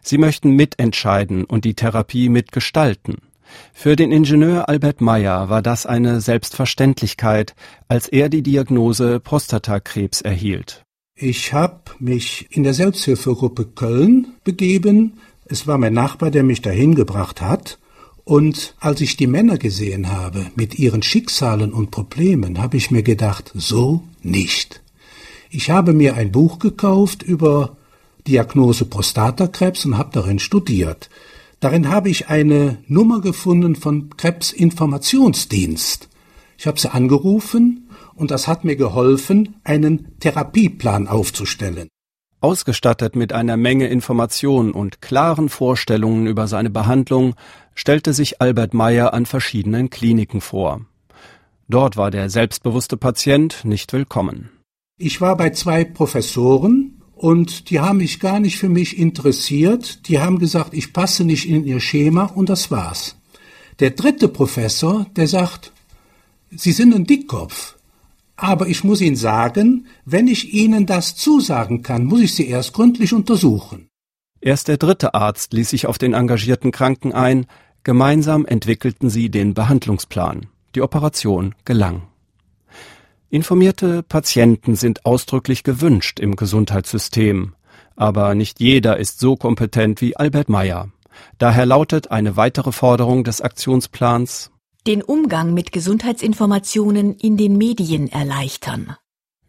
Sie 0.01 0.19
möchten 0.19 0.51
mitentscheiden 0.51 1.43
und 1.43 1.65
die 1.65 1.73
Therapie 1.73 2.29
mitgestalten. 2.29 3.17
Für 3.73 3.95
den 3.95 4.11
Ingenieur 4.11 4.69
Albert 4.69 5.01
Meyer 5.01 5.49
war 5.49 5.61
das 5.61 5.85
eine 5.85 6.21
Selbstverständlichkeit, 6.21 7.55
als 7.87 8.07
er 8.07 8.29
die 8.29 8.43
Diagnose 8.43 9.19
Prostatakrebs 9.19 10.21
erhielt. 10.21 10.83
Ich 11.15 11.53
habe 11.53 11.81
mich 11.99 12.47
in 12.51 12.63
der 12.63 12.73
Selbsthilfegruppe 12.73 13.65
Köln 13.65 14.33
begeben. 14.43 15.19
Es 15.45 15.67
war 15.67 15.77
mein 15.77 15.93
Nachbar, 15.93 16.31
der 16.31 16.43
mich 16.43 16.61
dahin 16.61 16.95
gebracht 16.95 17.41
hat. 17.41 17.79
Und 18.25 18.75
als 18.79 19.01
ich 19.01 19.17
die 19.17 19.27
Männer 19.27 19.57
gesehen 19.57 20.09
habe 20.09 20.47
mit 20.55 20.79
ihren 20.79 21.03
Schicksalen 21.03 21.73
und 21.73 21.91
Problemen, 21.91 22.61
habe 22.61 22.77
ich 22.77 22.89
mir 22.89 23.03
gedacht, 23.03 23.51
so 23.53 24.03
nicht. 24.21 24.81
Ich 25.49 25.69
habe 25.69 25.93
mir 25.93 26.15
ein 26.15 26.31
Buch 26.31 26.59
gekauft 26.59 27.21
über 27.21 27.77
Diagnose 28.25 28.85
Prostatakrebs 28.85 29.85
und 29.85 29.97
habe 29.97 30.11
darin 30.13 30.39
studiert. 30.39 31.09
Darin 31.59 31.89
habe 31.89 32.09
ich 32.09 32.29
eine 32.29 32.77
Nummer 32.87 33.19
gefunden 33.21 33.75
von 33.75 34.09
Krebsinformationsdienst. 34.15 36.09
Ich 36.57 36.67
habe 36.67 36.79
sie 36.79 36.91
angerufen 36.91 37.89
und 38.15 38.31
das 38.31 38.47
hat 38.47 38.63
mir 38.63 38.77
geholfen, 38.77 39.55
einen 39.63 40.17
Therapieplan 40.19 41.07
aufzustellen. 41.07 41.89
Ausgestattet 42.43 43.15
mit 43.15 43.31
einer 43.31 43.55
Menge 43.55 43.87
Informationen 43.87 44.73
und 44.73 45.01
klaren 45.01 45.47
Vorstellungen 45.47 46.27
über 46.27 46.49
seine 46.49 46.69
Behandlung 46.69 47.35
stellte 47.73 48.11
sich 48.11 48.41
Albert 48.41 48.73
Meyer 48.73 49.13
an 49.13 49.25
verschiedenen 49.25 49.89
Kliniken 49.89 50.41
vor. 50.41 50.81
Dort 51.69 51.95
war 51.95 52.11
der 52.11 52.29
selbstbewusste 52.29 52.97
Patient 52.97 53.63
nicht 53.63 53.93
willkommen. 53.93 54.49
Ich 54.99 55.21
war 55.21 55.37
bei 55.37 55.51
zwei 55.51 55.85
Professoren 55.85 57.01
und 57.15 57.69
die 57.69 57.79
haben 57.79 57.99
mich 57.99 58.19
gar 58.19 58.41
nicht 58.41 58.57
für 58.57 58.67
mich 58.67 58.99
interessiert. 58.99 60.09
Die 60.09 60.19
haben 60.19 60.37
gesagt, 60.37 60.73
ich 60.73 60.91
passe 60.91 61.23
nicht 61.23 61.47
in 61.47 61.63
ihr 61.63 61.79
Schema 61.79 62.25
und 62.25 62.49
das 62.49 62.69
war's. 62.69 63.15
Der 63.79 63.91
dritte 63.91 64.27
Professor, 64.27 65.05
der 65.15 65.29
sagt, 65.29 65.71
Sie 66.51 66.73
sind 66.73 66.93
ein 66.93 67.05
Dickkopf. 67.05 67.77
Aber 68.35 68.67
ich 68.67 68.83
muss 68.83 69.01
Ihnen 69.01 69.15
sagen, 69.15 69.87
wenn 70.05 70.27
ich 70.27 70.53
Ihnen 70.53 70.85
das 70.85 71.15
zusagen 71.15 71.83
kann, 71.83 72.05
muss 72.05 72.21
ich 72.21 72.33
Sie 72.35 72.47
erst 72.47 72.73
gründlich 72.73 73.13
untersuchen. 73.13 73.89
Erst 74.41 74.67
der 74.67 74.77
dritte 74.77 75.13
Arzt 75.13 75.53
ließ 75.53 75.69
sich 75.69 75.87
auf 75.87 75.97
den 75.97 76.13
engagierten 76.13 76.71
Kranken 76.71 77.13
ein, 77.13 77.45
gemeinsam 77.83 78.45
entwickelten 78.45 79.09
sie 79.09 79.29
den 79.29 79.53
Behandlungsplan. 79.53 80.47
Die 80.75 80.81
Operation 80.81 81.55
gelang. 81.63 82.03
Informierte 83.29 84.03
Patienten 84.03 84.75
sind 84.75 85.05
ausdrücklich 85.05 85.63
gewünscht 85.63 86.19
im 86.19 86.35
Gesundheitssystem. 86.35 87.55
Aber 87.95 88.35
nicht 88.35 88.59
jeder 88.59 88.97
ist 88.97 89.19
so 89.19 89.35
kompetent 89.35 90.01
wie 90.01 90.17
Albert 90.17 90.49
Meyer. 90.49 90.89
Daher 91.37 91.65
lautet 91.65 92.11
eine 92.11 92.35
weitere 92.35 92.71
Forderung 92.71 93.23
des 93.23 93.39
Aktionsplans 93.41 94.51
den 94.87 95.01
Umgang 95.01 95.53
mit 95.53 95.71
Gesundheitsinformationen 95.71 97.13
in 97.15 97.37
den 97.37 97.57
Medien 97.57 98.11
erleichtern. 98.11 98.97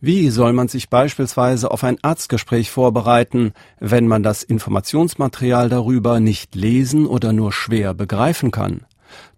Wie 0.01 0.29
soll 0.29 0.53
man 0.53 0.69
sich 0.69 0.91
beispielsweise 0.91 1.71
auf 1.71 1.83
ein 1.83 1.97
Arztgespräch 2.03 2.71
vorbereiten, 2.71 3.55
wenn 3.81 4.07
man 4.07 4.23
das 4.23 4.43
Informationsmaterial 4.43 5.71
darüber 5.71 6.21
nicht 6.21 6.55
lesen 6.55 7.07
oder 7.07 7.33
nur 7.33 7.53
schwer 7.53 7.95
begreifen 7.95 8.51
kann? 8.51 8.85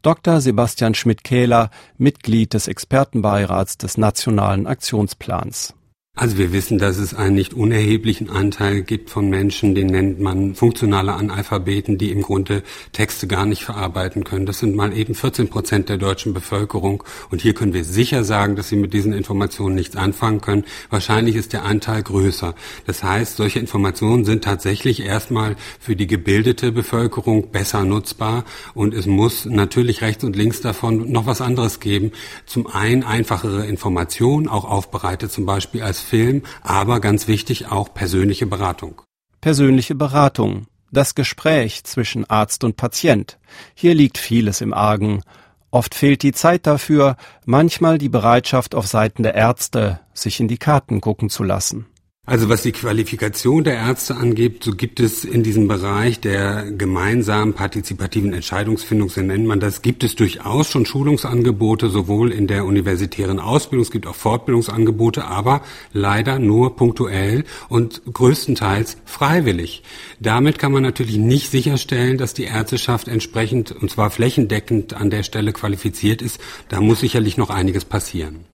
Dr. 0.02 0.40
Sebastian 0.40 0.94
Schmidt-Kähler, 0.94 1.70
Mitglied 1.98 2.52
des 2.52 2.66
Expertenbeirats 2.66 3.78
des 3.78 3.96
Nationalen 3.96 4.66
Aktionsplans. 4.66 5.75
Also 6.18 6.38
wir 6.38 6.50
wissen, 6.50 6.78
dass 6.78 6.96
es 6.96 7.12
einen 7.12 7.34
nicht 7.34 7.52
unerheblichen 7.52 8.30
Anteil 8.30 8.80
gibt 8.80 9.10
von 9.10 9.28
Menschen, 9.28 9.74
den 9.74 9.88
nennt 9.88 10.18
man 10.18 10.54
funktionale 10.54 11.12
Analphabeten, 11.12 11.98
die 11.98 12.10
im 12.10 12.22
Grunde 12.22 12.62
Texte 12.92 13.26
gar 13.26 13.44
nicht 13.44 13.64
verarbeiten 13.64 14.24
können. 14.24 14.46
Das 14.46 14.60
sind 14.60 14.74
mal 14.74 14.96
eben 14.96 15.14
14 15.14 15.50
Prozent 15.50 15.90
der 15.90 15.98
deutschen 15.98 16.32
Bevölkerung. 16.32 17.04
Und 17.28 17.42
hier 17.42 17.52
können 17.52 17.74
wir 17.74 17.84
sicher 17.84 18.24
sagen, 18.24 18.56
dass 18.56 18.70
sie 18.70 18.76
mit 18.76 18.94
diesen 18.94 19.12
Informationen 19.12 19.74
nichts 19.74 19.94
anfangen 19.94 20.40
können. 20.40 20.64
Wahrscheinlich 20.88 21.36
ist 21.36 21.52
der 21.52 21.64
Anteil 21.66 22.02
größer. 22.02 22.54
Das 22.86 23.02
heißt, 23.02 23.36
solche 23.36 23.58
Informationen 23.58 24.24
sind 24.24 24.42
tatsächlich 24.42 25.00
erstmal 25.00 25.54
für 25.78 25.96
die 25.96 26.06
gebildete 26.06 26.72
Bevölkerung 26.72 27.50
besser 27.50 27.84
nutzbar. 27.84 28.46
Und 28.72 28.94
es 28.94 29.04
muss 29.04 29.44
natürlich 29.44 30.00
rechts 30.00 30.24
und 30.24 30.34
links 30.34 30.62
davon 30.62 31.12
noch 31.12 31.26
was 31.26 31.42
anderes 31.42 31.78
geben. 31.78 32.12
Zum 32.46 32.66
einen 32.68 33.02
einfachere 33.02 33.66
Informationen, 33.66 34.48
auch 34.48 34.64
aufbereitet 34.64 35.30
zum 35.30 35.44
Beispiel 35.44 35.82
als 35.82 36.05
Film, 36.06 36.42
aber 36.62 37.00
ganz 37.00 37.28
wichtig 37.28 37.66
auch 37.66 37.92
persönliche 37.92 38.46
Beratung. 38.46 39.02
Persönliche 39.40 39.94
Beratung. 39.94 40.66
Das 40.92 41.14
Gespräch 41.14 41.84
zwischen 41.84 42.24
Arzt 42.30 42.64
und 42.64 42.76
Patient. 42.76 43.38
Hier 43.74 43.94
liegt 43.94 44.18
vieles 44.18 44.60
im 44.60 44.72
Argen. 44.72 45.22
Oft 45.70 45.94
fehlt 45.94 46.22
die 46.22 46.32
Zeit 46.32 46.66
dafür, 46.66 47.16
manchmal 47.44 47.98
die 47.98 48.08
Bereitschaft 48.08 48.74
auf 48.74 48.86
Seiten 48.86 49.22
der 49.22 49.34
Ärzte, 49.34 50.00
sich 50.14 50.40
in 50.40 50.48
die 50.48 50.58
Karten 50.58 51.00
gucken 51.00 51.28
zu 51.28 51.42
lassen. 51.42 51.86
Also 52.28 52.48
was 52.48 52.62
die 52.62 52.72
Qualifikation 52.72 53.62
der 53.62 53.74
Ärzte 53.74 54.16
angeht, 54.16 54.64
so 54.64 54.72
gibt 54.72 54.98
es 54.98 55.24
in 55.24 55.44
diesem 55.44 55.68
Bereich 55.68 56.18
der 56.18 56.72
gemeinsamen 56.72 57.54
partizipativen 57.54 58.32
Entscheidungsfindung, 58.32 59.10
so 59.10 59.20
nennt 59.20 59.46
man 59.46 59.60
das, 59.60 59.80
gibt 59.80 60.02
es 60.02 60.16
durchaus 60.16 60.68
schon 60.68 60.86
Schulungsangebote, 60.86 61.88
sowohl 61.88 62.32
in 62.32 62.48
der 62.48 62.64
universitären 62.64 63.38
Ausbildung, 63.38 63.84
es 63.84 63.92
gibt 63.92 64.08
auch 64.08 64.16
Fortbildungsangebote, 64.16 65.24
aber 65.24 65.62
leider 65.92 66.40
nur 66.40 66.74
punktuell 66.74 67.44
und 67.68 68.02
größtenteils 68.12 68.96
freiwillig. 69.04 69.84
Damit 70.18 70.58
kann 70.58 70.72
man 70.72 70.82
natürlich 70.82 71.18
nicht 71.18 71.52
sicherstellen, 71.52 72.18
dass 72.18 72.34
die 72.34 72.44
Ärzteschaft 72.44 73.06
entsprechend, 73.06 73.70
und 73.70 73.88
zwar 73.88 74.10
flächendeckend 74.10 74.94
an 74.94 75.10
der 75.10 75.22
Stelle 75.22 75.52
qualifiziert 75.52 76.22
ist. 76.22 76.40
Da 76.70 76.80
muss 76.80 76.98
sicherlich 76.98 77.36
noch 77.36 77.50
einiges 77.50 77.84
passieren. 77.84 78.46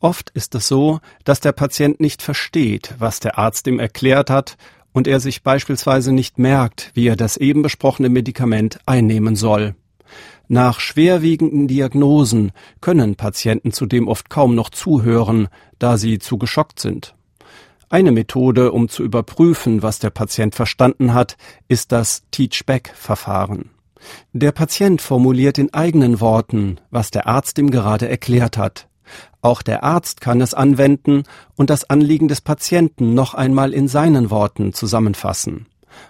Oft 0.00 0.30
ist 0.30 0.54
es 0.54 0.68
so, 0.68 1.00
dass 1.24 1.40
der 1.40 1.52
Patient 1.52 2.00
nicht 2.00 2.22
versteht, 2.22 2.94
was 2.98 3.20
der 3.20 3.38
Arzt 3.38 3.66
ihm 3.66 3.80
erklärt 3.80 4.30
hat, 4.30 4.56
und 4.92 5.06
er 5.06 5.20
sich 5.20 5.42
beispielsweise 5.42 6.12
nicht 6.12 6.38
merkt, 6.38 6.90
wie 6.94 7.06
er 7.06 7.16
das 7.16 7.36
eben 7.36 7.62
besprochene 7.62 8.08
Medikament 8.08 8.80
einnehmen 8.86 9.36
soll. 9.36 9.74
Nach 10.48 10.80
schwerwiegenden 10.80 11.68
Diagnosen 11.68 12.52
können 12.80 13.16
Patienten 13.16 13.72
zudem 13.72 14.08
oft 14.08 14.30
kaum 14.30 14.54
noch 14.54 14.70
zuhören, 14.70 15.48
da 15.78 15.98
sie 15.98 16.18
zu 16.18 16.38
geschockt 16.38 16.80
sind. 16.80 17.14
Eine 17.90 18.12
Methode, 18.12 18.72
um 18.72 18.88
zu 18.88 19.02
überprüfen, 19.02 19.82
was 19.82 19.98
der 19.98 20.10
Patient 20.10 20.54
verstanden 20.54 21.12
hat, 21.12 21.36
ist 21.68 21.92
das 21.92 22.22
Teach-Back-Verfahren. 22.30 23.70
Der 24.32 24.52
Patient 24.52 25.02
formuliert 25.02 25.58
in 25.58 25.72
eigenen 25.74 26.20
Worten, 26.20 26.78
was 26.90 27.10
der 27.10 27.26
Arzt 27.26 27.58
ihm 27.58 27.70
gerade 27.70 28.08
erklärt 28.08 28.56
hat. 28.56 28.88
Auch 29.40 29.62
der 29.62 29.84
Arzt 29.84 30.20
kann 30.20 30.40
es 30.40 30.54
anwenden 30.54 31.22
und 31.54 31.70
das 31.70 31.88
Anliegen 31.88 32.28
des 32.28 32.40
Patienten 32.40 33.14
noch 33.14 33.34
einmal 33.34 33.72
in 33.72 33.88
seinen 33.88 34.30
Worten 34.30 34.72
zusammenfassen. 34.72 35.66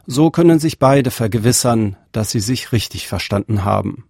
So 0.07 0.31
können 0.31 0.59
sich 0.59 0.79
beide 0.79 1.11
vergewissern, 1.11 1.97
dass 2.13 2.31
sie 2.31 2.41
sich 2.41 2.73
richtig 2.73 3.07
verstanden 3.07 3.65
haben. 3.65 4.05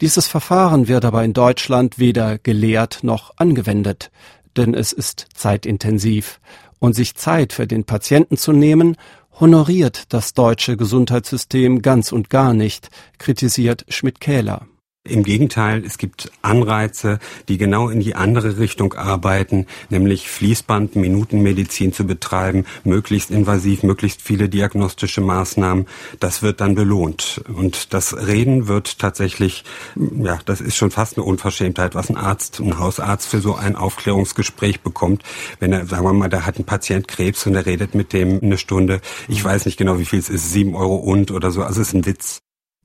Dieses 0.00 0.28
Verfahren 0.28 0.86
wird 0.86 1.04
aber 1.04 1.24
in 1.24 1.32
Deutschland 1.32 1.98
weder 1.98 2.38
gelehrt 2.38 3.00
noch 3.02 3.32
angewendet, 3.36 4.10
denn 4.56 4.74
es 4.74 4.92
ist 4.92 5.26
zeitintensiv, 5.34 6.40
und 6.78 6.94
sich 6.94 7.16
Zeit 7.16 7.52
für 7.52 7.66
den 7.66 7.84
Patienten 7.84 8.36
zu 8.36 8.52
nehmen, 8.52 8.96
honoriert 9.40 10.12
das 10.12 10.34
deutsche 10.34 10.76
Gesundheitssystem 10.76 11.82
ganz 11.82 12.12
und 12.12 12.30
gar 12.30 12.54
nicht, 12.54 12.90
kritisiert 13.18 13.84
Schmidt-Kähler. 13.88 14.66
Im 15.08 15.22
Gegenteil, 15.22 15.84
es 15.84 15.98
gibt 15.98 16.30
Anreize, 16.42 17.18
die 17.48 17.58
genau 17.58 17.88
in 17.88 18.00
die 18.00 18.14
andere 18.14 18.58
Richtung 18.58 18.92
arbeiten, 18.94 19.66
nämlich 19.90 20.28
Fließband, 20.28 20.96
Minutenmedizin 20.96 21.92
zu 21.92 22.06
betreiben, 22.06 22.64
möglichst 22.84 23.30
invasiv, 23.30 23.82
möglichst 23.82 24.22
viele 24.22 24.48
diagnostische 24.48 25.20
Maßnahmen. 25.20 25.86
Das 26.20 26.42
wird 26.42 26.60
dann 26.60 26.74
belohnt. 26.74 27.42
Und 27.52 27.94
das 27.94 28.16
Reden 28.16 28.68
wird 28.68 28.98
tatsächlich, 28.98 29.64
ja, 29.96 30.38
das 30.44 30.60
ist 30.60 30.76
schon 30.76 30.90
fast 30.90 31.16
eine 31.16 31.24
Unverschämtheit, 31.24 31.94
was 31.94 32.10
ein 32.10 32.16
Arzt, 32.16 32.60
ein 32.60 32.78
Hausarzt 32.78 33.28
für 33.28 33.40
so 33.40 33.54
ein 33.54 33.76
Aufklärungsgespräch 33.76 34.80
bekommt. 34.80 35.22
Wenn 35.58 35.72
er, 35.72 35.86
sagen 35.86 36.04
wir 36.04 36.12
mal, 36.12 36.28
da 36.28 36.44
hat 36.44 36.58
ein 36.58 36.64
Patient 36.64 37.08
Krebs 37.08 37.46
und 37.46 37.54
er 37.54 37.66
redet 37.66 37.94
mit 37.94 38.12
dem 38.12 38.40
eine 38.42 38.58
Stunde. 38.58 39.00
Ich 39.28 39.42
weiß 39.42 39.66
nicht 39.66 39.78
genau, 39.78 39.98
wie 39.98 40.04
viel 40.04 40.18
es 40.18 40.28
ist, 40.28 40.52
sieben 40.52 40.74
Euro 40.74 40.96
und 40.96 41.30
oder 41.30 41.50
so. 41.50 41.62
Also 41.62 41.80
es 41.80 41.88
ist 41.88 41.94
ein 41.94 42.06
Witz. 42.06 42.40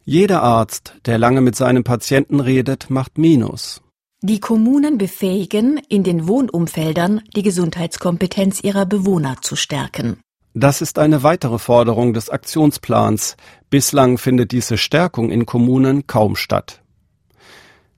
Jeder 0.05 0.43
Arzt, 0.43 0.95
der 1.05 1.17
lange 1.17 1.39
mit 1.39 1.55
seinem 1.55 1.85
Patienten 1.85 2.41
redet, 2.41 2.89
macht 2.89 3.17
Minus. 3.17 3.81
Die 4.21 4.41
Kommunen 4.41 4.97
befähigen, 4.97 5.79
in 5.87 6.03
den 6.03 6.27
Wohnumfeldern 6.27 7.21
die 7.35 7.41
Gesundheitskompetenz 7.41 8.61
ihrer 8.63 8.85
Bewohner 8.85 9.37
zu 9.41 9.55
stärken. 9.55 10.17
Das 10.53 10.81
ist 10.81 10.99
eine 10.99 11.23
weitere 11.23 11.57
Forderung 11.57 12.13
des 12.13 12.29
Aktionsplans. 12.29 13.37
Bislang 13.69 14.17
findet 14.17 14.51
diese 14.51 14.77
Stärkung 14.77 15.31
in 15.31 15.45
Kommunen 15.45 16.05
kaum 16.05 16.35
statt. 16.35 16.81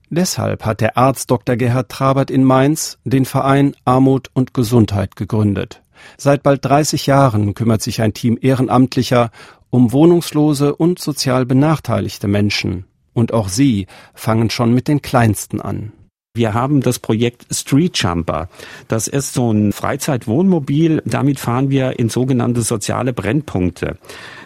Deshalb 0.08 0.64
hat 0.64 0.80
der 0.80 0.96
Arzt 0.96 1.32
Dr. 1.32 1.56
Gerhard 1.56 1.88
Trabert 1.88 2.30
in 2.30 2.44
Mainz 2.44 2.98
den 3.04 3.24
Verein 3.24 3.74
Armut 3.84 4.30
und 4.32 4.54
Gesundheit 4.54 5.16
gegründet. 5.16 5.82
Seit 6.16 6.44
bald 6.44 6.64
30 6.64 7.06
Jahren 7.06 7.54
kümmert 7.54 7.82
sich 7.82 8.00
ein 8.00 8.14
Team 8.14 8.38
Ehrenamtlicher 8.40 9.30
um 9.76 9.92
wohnungslose 9.92 10.74
und 10.74 10.98
sozial 10.98 11.44
benachteiligte 11.44 12.28
Menschen. 12.28 12.86
Und 13.12 13.34
auch 13.34 13.50
sie 13.50 13.86
fangen 14.14 14.48
schon 14.48 14.72
mit 14.72 14.88
den 14.88 15.02
Kleinsten 15.02 15.60
an. 15.60 15.92
Wir 16.34 16.54
haben 16.54 16.80
das 16.80 16.98
Projekt 16.98 17.46
Street 17.50 17.96
Jumper. 17.96 18.48
Das 18.88 19.08
ist 19.08 19.32
so 19.32 19.50
ein 19.50 19.72
Freizeitwohnmobil. 19.72 21.02
Damit 21.04 21.40
fahren 21.40 21.70
wir 21.70 21.98
in 21.98 22.10
sogenannte 22.10 22.62
soziale 22.62 23.12
Brennpunkte. 23.14 23.96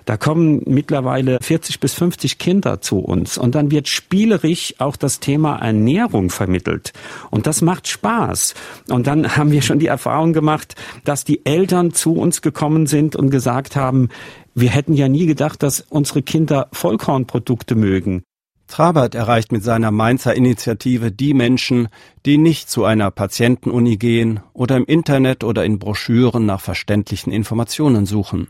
Da 0.04 0.16
kommen 0.16 0.62
mittlerweile 0.66 1.38
40 1.40 1.80
bis 1.80 1.94
50 1.94 2.38
Kinder 2.38 2.80
zu 2.80 3.00
uns 3.00 3.38
und 3.38 3.54
dann 3.54 3.70
wird 3.70 3.88
spielerisch 3.88 4.74
auch 4.78 4.96
das 4.96 5.20
Thema 5.20 5.56
Ernährung 5.56 6.30
vermittelt. 6.30 6.92
Und 7.30 7.46
das 7.46 7.60
macht 7.60 7.88
Spaß. 7.88 8.54
Und 8.88 9.06
dann 9.06 9.36
haben 9.36 9.50
wir 9.50 9.62
schon 9.62 9.80
die 9.80 9.88
Erfahrung 9.88 10.32
gemacht, 10.32 10.76
dass 11.04 11.24
die 11.24 11.44
Eltern 11.44 11.92
zu 11.92 12.14
uns 12.14 12.40
gekommen 12.40 12.86
sind 12.86 13.16
und 13.16 13.30
gesagt 13.30 13.76
haben, 13.76 14.08
wir 14.54 14.70
hätten 14.70 14.94
ja 14.94 15.08
nie 15.08 15.26
gedacht, 15.26 15.62
dass 15.62 15.80
unsere 15.88 16.22
Kinder 16.22 16.68
Vollkornprodukte 16.72 17.74
mögen. 17.74 18.22
Trabert 18.66 19.16
erreicht 19.16 19.50
mit 19.50 19.64
seiner 19.64 19.90
Mainzer 19.90 20.34
Initiative 20.34 21.10
die 21.10 21.34
Menschen, 21.34 21.88
die 22.24 22.38
nicht 22.38 22.70
zu 22.70 22.84
einer 22.84 23.10
Patientenuni 23.10 23.96
gehen 23.96 24.40
oder 24.52 24.76
im 24.76 24.84
Internet 24.84 25.42
oder 25.42 25.64
in 25.64 25.80
Broschüren 25.80 26.46
nach 26.46 26.60
verständlichen 26.60 27.32
Informationen 27.32 28.06
suchen. 28.06 28.48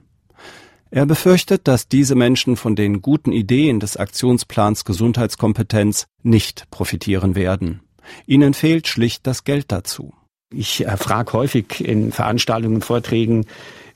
Er 0.91 1.07
befürchtet, 1.07 1.69
dass 1.69 1.89
diese 1.89 2.17
Menschen 2.17 2.57
von 2.57 2.77
den 2.77 3.01
guten 3.01 3.33
Ideen 3.33 3.81
des 3.81 3.97
Aktionsplans 3.97 4.85
Gesundheitskompetenz 4.85 6.07
nicht 6.23 6.67
profitieren 6.71 7.35
werden. 7.35 7.81
Ihnen 8.27 8.55
fehlt 8.55 8.89
schlicht 8.89 9.27
das 9.27 9.45
Geld 9.45 9.73
dazu. 9.73 10.13
Ich 10.53 10.85
äh, 10.85 10.97
frage 10.97 11.33
häufig 11.33 11.85
in 11.85 12.11
Veranstaltungen, 12.11 12.83
Vorträgen, 12.83 13.47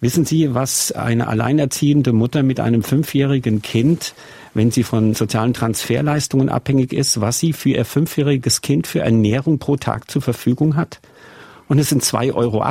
Wissen 0.04 0.26
Sie, 0.26 0.52
was 0.52 0.92
eine 0.92 1.28
alleinerziehende 1.28 2.12
Mutter 2.12 2.42
mit 2.42 2.60
einem 2.60 2.82
fünfjährigen 2.82 3.62
Kind, 3.62 4.12
wenn 4.52 4.70
sie 4.70 4.82
von 4.82 5.14
sozialen 5.14 5.54
Transferleistungen 5.54 6.50
abhängig 6.50 6.92
ist, 6.92 7.22
was 7.22 7.38
sie 7.38 7.54
für 7.54 7.70
ihr 7.70 7.86
fünfjähriges 7.86 8.60
Kind 8.60 8.86
für 8.86 9.00
Ernährung 9.00 9.58
pro 9.58 9.76
Tag 9.78 10.10
zur 10.10 10.20
Verfügung 10.20 10.76
hat? 10.76 11.00
Und 11.68 11.78
es 11.78 11.88
sind 11.88 12.02
2,80 12.02 12.34
Euro. 12.34 12.62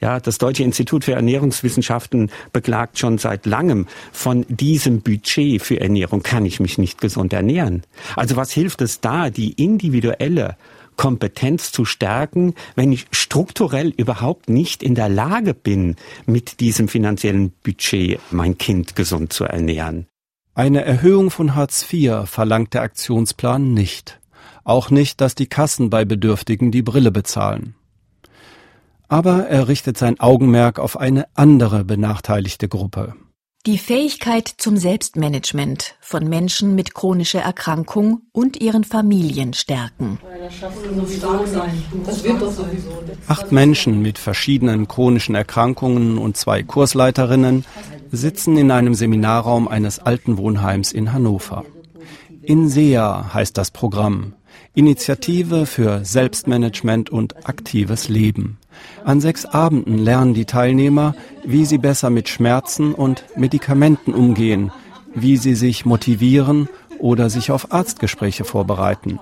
Ja, 0.00 0.18
das 0.18 0.38
Deutsche 0.38 0.62
Institut 0.62 1.04
für 1.04 1.12
Ernährungswissenschaften 1.12 2.30
beklagt 2.54 2.98
schon 2.98 3.18
seit 3.18 3.44
langem, 3.44 3.86
von 4.10 4.46
diesem 4.48 5.02
Budget 5.02 5.60
für 5.60 5.78
Ernährung 5.78 6.22
kann 6.22 6.46
ich 6.46 6.58
mich 6.58 6.78
nicht 6.78 7.02
gesund 7.02 7.34
ernähren. 7.34 7.82
Also 8.16 8.36
was 8.36 8.50
hilft 8.50 8.80
es 8.80 9.02
da, 9.02 9.28
die 9.28 9.62
individuelle 9.62 10.56
Kompetenz 10.96 11.72
zu 11.72 11.84
stärken, 11.84 12.54
wenn 12.74 12.92
ich 12.92 13.06
strukturell 13.10 13.92
überhaupt 13.96 14.48
nicht 14.48 14.82
in 14.82 14.94
der 14.94 15.08
Lage 15.08 15.54
bin, 15.54 15.96
mit 16.26 16.60
diesem 16.60 16.88
finanziellen 16.88 17.52
Budget 17.62 18.20
mein 18.30 18.58
Kind 18.58 18.96
gesund 18.96 19.32
zu 19.32 19.44
ernähren? 19.44 20.06
Eine 20.54 20.84
Erhöhung 20.84 21.30
von 21.30 21.54
Hartz 21.54 21.86
IV 21.90 22.28
verlangt 22.28 22.74
der 22.74 22.82
Aktionsplan 22.82 23.72
nicht. 23.72 24.20
Auch 24.64 24.90
nicht, 24.90 25.20
dass 25.20 25.34
die 25.34 25.46
Kassen 25.46 25.90
bei 25.90 26.04
Bedürftigen 26.04 26.70
die 26.70 26.82
Brille 26.82 27.10
bezahlen. 27.10 27.74
Aber 29.08 29.46
er 29.46 29.68
richtet 29.68 29.96
sein 29.96 30.20
Augenmerk 30.20 30.78
auf 30.78 30.98
eine 30.98 31.26
andere 31.34 31.84
benachteiligte 31.84 32.68
Gruppe. 32.68 33.14
Die 33.66 33.76
Fähigkeit 33.76 34.48
zum 34.48 34.78
Selbstmanagement 34.78 35.94
von 36.00 36.26
Menschen 36.26 36.74
mit 36.74 36.94
chronischer 36.94 37.40
Erkrankung 37.40 38.22
und 38.32 38.58
ihren 38.58 38.84
Familien 38.84 39.52
stärken. 39.52 40.18
Acht 43.28 43.52
Menschen 43.52 44.00
mit 44.00 44.18
verschiedenen 44.18 44.88
chronischen 44.88 45.34
Erkrankungen 45.34 46.16
und 46.16 46.38
zwei 46.38 46.62
Kursleiterinnen 46.62 47.66
sitzen 48.10 48.56
in 48.56 48.70
einem 48.70 48.94
Seminarraum 48.94 49.68
eines 49.68 49.98
alten 49.98 50.38
Wohnheims 50.38 50.92
in 50.92 51.12
Hannover. 51.12 51.66
INSEA 52.40 53.34
heißt 53.34 53.58
das 53.58 53.70
Programm. 53.70 54.32
Initiative 54.72 55.66
für 55.66 56.02
Selbstmanagement 56.02 57.10
und 57.10 57.46
aktives 57.46 58.08
Leben. 58.08 58.59
An 59.04 59.20
sechs 59.20 59.46
Abenden 59.46 59.98
lernen 59.98 60.34
die 60.34 60.44
Teilnehmer, 60.44 61.14
wie 61.44 61.64
sie 61.64 61.78
besser 61.78 62.10
mit 62.10 62.28
Schmerzen 62.28 62.94
und 62.94 63.24
Medikamenten 63.36 64.12
umgehen, 64.12 64.72
wie 65.14 65.36
sie 65.36 65.54
sich 65.54 65.84
motivieren 65.84 66.68
oder 66.98 67.30
sich 67.30 67.50
auf 67.50 67.72
Arztgespräche 67.72 68.44
vorbereiten. 68.44 69.18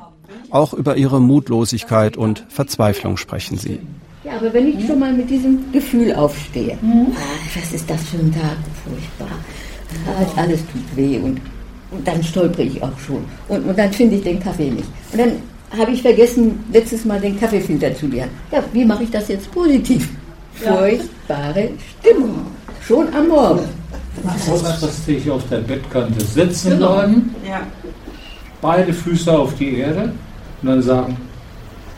Auch 0.50 0.72
über 0.72 0.96
ihre 0.96 1.20
Mutlosigkeit 1.20 2.16
und 2.16 2.44
Verzweiflung 2.48 3.16
sprechen 3.16 3.58
sie. 3.58 3.80
Ja, 4.24 4.32
aber 4.36 4.52
wenn 4.52 4.66
ich 4.68 4.86
schon 4.86 4.98
mal 4.98 5.12
mit 5.12 5.30
diesem 5.30 5.70
Gefühl 5.72 6.12
aufstehe, 6.14 6.76
mhm. 6.80 7.08
ah, 7.14 7.54
was 7.54 7.72
ist 7.72 7.88
das 7.88 8.02
für 8.04 8.18
ein 8.18 8.32
Tag, 8.32 8.56
furchtbar, 8.84 9.38
ah, 10.06 10.40
alles 10.40 10.60
tut 10.72 10.96
weh 10.96 11.18
und, 11.18 11.40
und 11.90 12.06
dann 12.06 12.22
stolpere 12.22 12.64
ich 12.64 12.82
auch 12.82 12.98
schon 12.98 13.24
und, 13.48 13.64
und 13.64 13.78
dann 13.78 13.92
finde 13.92 14.16
ich 14.16 14.22
den 14.22 14.40
Kaffee 14.40 14.70
nicht. 14.70 14.88
Und 15.12 15.18
dann 15.18 15.32
habe 15.76 15.92
ich 15.92 16.02
vergessen, 16.02 16.64
letztes 16.72 17.04
Mal 17.04 17.20
den 17.20 17.38
Kaffeefilter 17.38 17.94
zu 17.94 18.06
leeren. 18.06 18.30
Ja, 18.50 18.62
wie 18.72 18.84
mache 18.84 19.04
ich 19.04 19.10
das 19.10 19.28
jetzt 19.28 19.50
positiv? 19.50 20.08
Ja. 20.64 20.76
Furchtbare 20.76 21.70
Stimmung. 22.00 22.46
Schon 22.86 23.12
am 23.14 23.28
Morgen. 23.28 23.68
Kurzfristig 24.46 25.30
auf 25.30 25.42
der 25.48 25.58
Bettkante 25.58 26.24
sitzen 26.24 26.70
genau. 26.70 26.94
bleiben, 26.94 27.34
ja. 27.46 27.60
beide 28.60 28.92
Füße 28.92 29.30
auf 29.30 29.54
die 29.54 29.76
Erde 29.76 30.12
und 30.62 30.68
dann 30.68 30.82
sagen, 30.82 31.16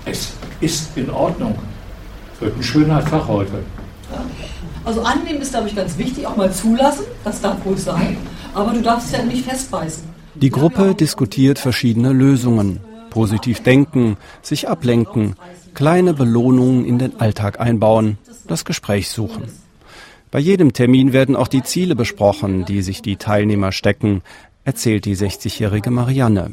es 0.05 0.33
ist 0.61 0.91
in 0.97 1.09
Ordnung. 1.11 1.55
Wird 2.41 2.57
ein 2.57 2.63
schöner 2.63 3.05
Tag 3.05 3.27
heute. 3.29 3.53
Ja. 4.13 4.23
Also 4.85 5.03
annehmen 5.03 5.41
ist, 5.41 5.53
glaube 5.53 5.69
ich, 5.69 5.77
ganz 5.77 5.97
wichtig, 5.97 6.27
auch 6.27 6.37
mal 6.37 6.53
zulassen, 6.53 7.05
das 7.25 7.41
darf 7.41 7.65
ruhig 7.65 7.81
sein, 7.81 8.17
aber 8.55 8.73
du 8.73 8.83
darfst 8.83 9.13
es 9.13 9.19
ja 9.19 9.25
nicht 9.25 9.45
festbeißen. 9.45 10.05
Die 10.35 10.51
Gruppe 10.51 10.95
diskutiert 10.95 11.59
verschiedene 11.59 12.13
Lösungen. 12.13 12.81
Positiv 13.11 13.63
denken, 13.63 14.17
sich 14.41 14.69
ablenken, 14.69 15.37
kleine 15.75 16.15
Belohnungen 16.15 16.85
in 16.85 16.99
den 16.99 17.21
Alltag 17.21 17.61
einbauen, 17.61 18.19
das 18.47 18.65
Gespräch 18.65 19.09
suchen. 19.11 19.45
Bei 20.31 20.39
jedem 20.39 20.73
Termin 20.73 21.13
werden 21.13 21.35
auch 21.35 21.49
die 21.49 21.63
Ziele 21.63 21.97
besprochen, 21.97 22.65
die 22.65 22.83
sich 22.83 23.03
die 23.03 23.17
Teilnehmer 23.17 23.73
stecken, 23.73 24.23
erzählt 24.65 25.05
die 25.05 25.17
60-jährige 25.17 25.91
Marianne. 25.91 26.53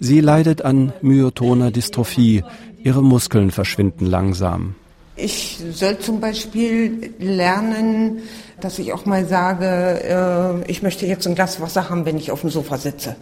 Sie 0.00 0.20
leidet 0.20 0.62
an 0.62 0.92
myotoner 1.02 1.70
Dystrophie, 1.70 2.42
ihre 2.82 3.02
Muskeln 3.02 3.50
verschwinden 3.50 4.06
langsam. 4.06 4.74
Ich 5.14 5.60
soll 5.72 5.98
zum 5.98 6.20
Beispiel 6.20 7.12
lernen, 7.18 8.22
dass 8.60 8.78
ich 8.78 8.92
auch 8.92 9.04
mal 9.04 9.26
sage, 9.26 10.64
äh, 10.66 10.70
ich 10.70 10.82
möchte 10.82 11.06
jetzt 11.06 11.26
ein 11.26 11.34
Glas 11.34 11.60
Wasser 11.60 11.90
haben, 11.90 12.06
wenn 12.06 12.16
ich 12.16 12.30
auf 12.30 12.40
dem 12.40 12.50
Sofa 12.50 12.78
sitze. 12.78 13.16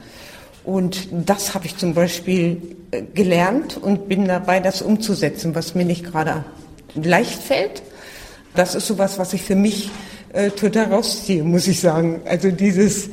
Und 0.64 1.08
das 1.10 1.54
habe 1.54 1.66
ich 1.66 1.76
zum 1.76 1.94
Beispiel 1.94 2.76
äh, 2.90 3.02
gelernt 3.02 3.76
und 3.76 4.08
bin 4.08 4.26
dabei, 4.26 4.60
das 4.60 4.82
umzusetzen, 4.82 5.54
was 5.54 5.74
mir 5.74 5.84
nicht 5.84 6.04
gerade 6.04 6.44
leicht 6.94 7.42
fällt. 7.42 7.82
Das 8.54 8.74
ist 8.74 8.86
sowas, 8.86 9.18
was 9.18 9.32
ich 9.32 9.42
für 9.42 9.54
mich 9.54 9.90
äh, 10.32 10.50
total 10.50 10.86
rausziehe, 10.86 11.42
muss 11.44 11.66
ich 11.66 11.80
sagen. 11.80 12.20
Also 12.24 12.50
dieses 12.50 13.10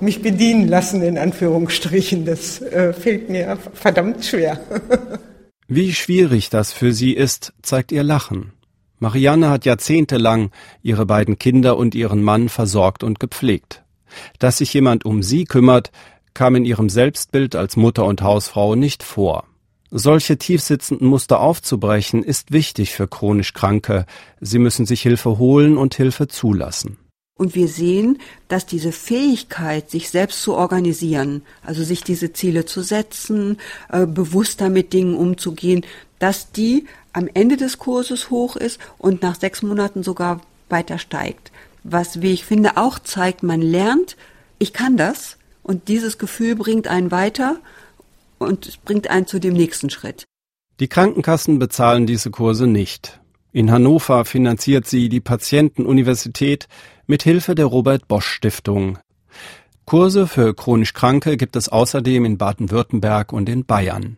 mich 0.00 0.20
bedienen 0.20 0.68
lassen, 0.68 1.02
in 1.02 1.16
Anführungsstrichen, 1.16 2.24
das 2.24 2.60
äh, 2.60 2.92
fällt 2.92 3.30
mir 3.30 3.56
verdammt 3.72 4.24
schwer. 4.24 4.60
Wie 5.68 5.94
schwierig 5.94 6.50
das 6.50 6.72
für 6.72 6.92
sie 6.92 7.12
ist, 7.12 7.52
zeigt 7.62 7.92
ihr 7.92 8.02
Lachen. 8.02 8.52
Marianne 8.98 9.48
hat 9.48 9.64
jahrzehntelang 9.64 10.50
ihre 10.82 11.06
beiden 11.06 11.38
Kinder 11.38 11.76
und 11.76 11.94
ihren 11.94 12.22
Mann 12.22 12.48
versorgt 12.48 13.02
und 13.02 13.20
gepflegt. 13.20 13.82
Dass 14.38 14.58
sich 14.58 14.74
jemand 14.74 15.04
um 15.04 15.22
sie 15.22 15.44
kümmert, 15.44 15.90
kam 16.34 16.56
in 16.56 16.64
ihrem 16.64 16.88
Selbstbild 16.88 17.56
als 17.56 17.76
Mutter 17.76 18.04
und 18.04 18.22
Hausfrau 18.22 18.74
nicht 18.74 19.02
vor. 19.02 19.44
Solche 19.90 20.38
tiefsitzenden 20.38 21.06
Muster 21.06 21.40
aufzubrechen, 21.40 22.22
ist 22.22 22.50
wichtig 22.50 22.92
für 22.92 23.06
chronisch 23.06 23.52
Kranke. 23.52 24.06
Sie 24.40 24.58
müssen 24.58 24.86
sich 24.86 25.02
Hilfe 25.02 25.36
holen 25.38 25.76
und 25.76 25.94
Hilfe 25.94 26.28
zulassen. 26.28 26.96
Und 27.34 27.54
wir 27.54 27.68
sehen, 27.68 28.18
dass 28.48 28.66
diese 28.66 28.92
Fähigkeit, 28.92 29.90
sich 29.90 30.08
selbst 30.10 30.42
zu 30.42 30.54
organisieren, 30.54 31.42
also 31.62 31.82
sich 31.82 32.04
diese 32.04 32.32
Ziele 32.32 32.64
zu 32.64 32.82
setzen, 32.82 33.58
äh, 33.90 34.06
bewusster 34.06 34.68
mit 34.68 34.92
Dingen 34.92 35.14
umzugehen, 35.14 35.84
dass 36.18 36.52
die 36.52 36.86
am 37.12 37.28
Ende 37.32 37.56
des 37.56 37.78
Kurses 37.78 38.30
hoch 38.30 38.56
ist 38.56 38.78
und 38.96 39.22
nach 39.22 39.38
sechs 39.38 39.62
Monaten 39.62 40.02
sogar 40.02 40.40
weiter 40.68 40.98
steigt. 40.98 41.52
Was, 41.84 42.22
wie 42.22 42.32
ich 42.32 42.44
finde, 42.44 42.76
auch 42.76 42.98
zeigt, 42.98 43.42
man 43.42 43.60
lernt, 43.60 44.16
ich 44.58 44.72
kann 44.72 44.96
das, 44.96 45.36
und 45.62 45.88
dieses 45.88 46.18
Gefühl 46.18 46.56
bringt 46.56 46.88
einen 46.88 47.10
weiter 47.10 47.56
und 48.38 48.84
bringt 48.84 49.08
einen 49.08 49.26
zu 49.26 49.38
dem 49.38 49.54
nächsten 49.54 49.90
Schritt. 49.90 50.24
Die 50.80 50.88
Krankenkassen 50.88 51.58
bezahlen 51.58 52.06
diese 52.06 52.30
Kurse 52.30 52.66
nicht. 52.66 53.20
In 53.52 53.70
Hannover 53.70 54.24
finanziert 54.24 54.86
sie 54.86 55.08
die 55.08 55.20
Patientenuniversität 55.20 56.68
mit 57.06 57.22
Hilfe 57.22 57.54
der 57.54 57.66
Robert 57.66 58.08
Bosch 58.08 58.26
Stiftung. 58.26 58.98
Kurse 59.84 60.26
für 60.26 60.54
chronisch 60.54 60.94
Kranke 60.94 61.36
gibt 61.36 61.56
es 61.56 61.68
außerdem 61.68 62.24
in 62.24 62.38
Baden-Württemberg 62.38 63.32
und 63.32 63.48
in 63.48 63.66
Bayern. 63.66 64.16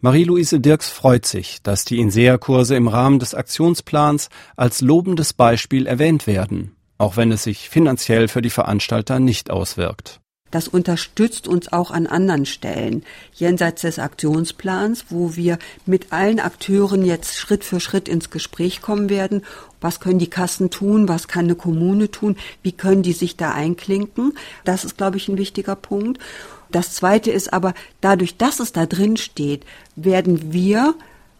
Marie-Louise 0.00 0.60
Dirks 0.60 0.88
freut 0.88 1.26
sich, 1.26 1.62
dass 1.62 1.84
die 1.84 1.98
INSEA-Kurse 1.98 2.76
im 2.76 2.88
Rahmen 2.88 3.18
des 3.18 3.34
Aktionsplans 3.34 4.30
als 4.56 4.80
lobendes 4.80 5.34
Beispiel 5.34 5.86
erwähnt 5.86 6.26
werden, 6.26 6.74
auch 6.98 7.16
wenn 7.16 7.30
es 7.30 7.42
sich 7.42 7.68
finanziell 7.68 8.28
für 8.28 8.42
die 8.42 8.50
Veranstalter 8.50 9.20
nicht 9.20 9.50
auswirkt. 9.50 10.21
Das 10.52 10.68
unterstützt 10.68 11.48
uns 11.48 11.72
auch 11.72 11.90
an 11.90 12.06
anderen 12.06 12.46
Stellen, 12.46 13.04
jenseits 13.34 13.82
des 13.82 13.98
Aktionsplans, 13.98 15.06
wo 15.08 15.34
wir 15.34 15.58
mit 15.86 16.12
allen 16.12 16.38
Akteuren 16.38 17.04
jetzt 17.04 17.36
Schritt 17.36 17.64
für 17.64 17.80
Schritt 17.80 18.06
ins 18.06 18.28
Gespräch 18.28 18.82
kommen 18.82 19.08
werden. 19.08 19.42
Was 19.80 19.98
können 19.98 20.18
die 20.18 20.30
Kassen 20.30 20.68
tun? 20.70 21.08
Was 21.08 21.26
kann 21.26 21.46
eine 21.46 21.54
Kommune 21.54 22.10
tun? 22.10 22.36
Wie 22.62 22.72
können 22.72 23.02
die 23.02 23.14
sich 23.14 23.36
da 23.36 23.52
einklinken? 23.52 24.34
Das 24.64 24.84
ist, 24.84 24.98
glaube 24.98 25.16
ich, 25.16 25.26
ein 25.28 25.38
wichtiger 25.38 25.74
Punkt. 25.74 26.20
Das 26.70 26.92
Zweite 26.92 27.30
ist 27.30 27.52
aber, 27.52 27.72
dadurch, 28.02 28.36
dass 28.36 28.60
es 28.60 28.72
da 28.72 28.84
drin 28.84 29.16
steht, 29.16 29.64
werden 29.96 30.52
wir 30.52 30.94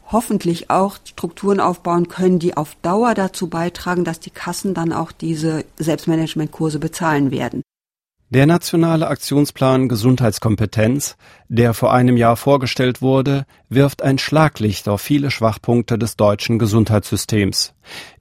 hoffentlich 0.06 0.70
auch 0.70 0.96
Strukturen 1.04 1.60
aufbauen 1.60 2.08
können, 2.08 2.38
die 2.38 2.56
auf 2.56 2.76
Dauer 2.80 3.12
dazu 3.12 3.48
beitragen, 3.48 4.04
dass 4.04 4.20
die 4.20 4.30
Kassen 4.30 4.72
dann 4.72 4.92
auch 4.92 5.12
diese 5.12 5.66
Selbstmanagementkurse 5.76 6.78
bezahlen 6.78 7.30
werden. 7.30 7.62
Der 8.34 8.46
nationale 8.46 9.08
Aktionsplan 9.08 9.90
Gesundheitskompetenz, 9.90 11.16
der 11.50 11.74
vor 11.74 11.92
einem 11.92 12.16
Jahr 12.16 12.38
vorgestellt 12.38 13.02
wurde, 13.02 13.44
wirft 13.68 14.00
ein 14.00 14.16
Schlaglicht 14.16 14.88
auf 14.88 15.02
viele 15.02 15.30
Schwachpunkte 15.30 15.98
des 15.98 16.16
deutschen 16.16 16.58
Gesundheitssystems. 16.58 17.74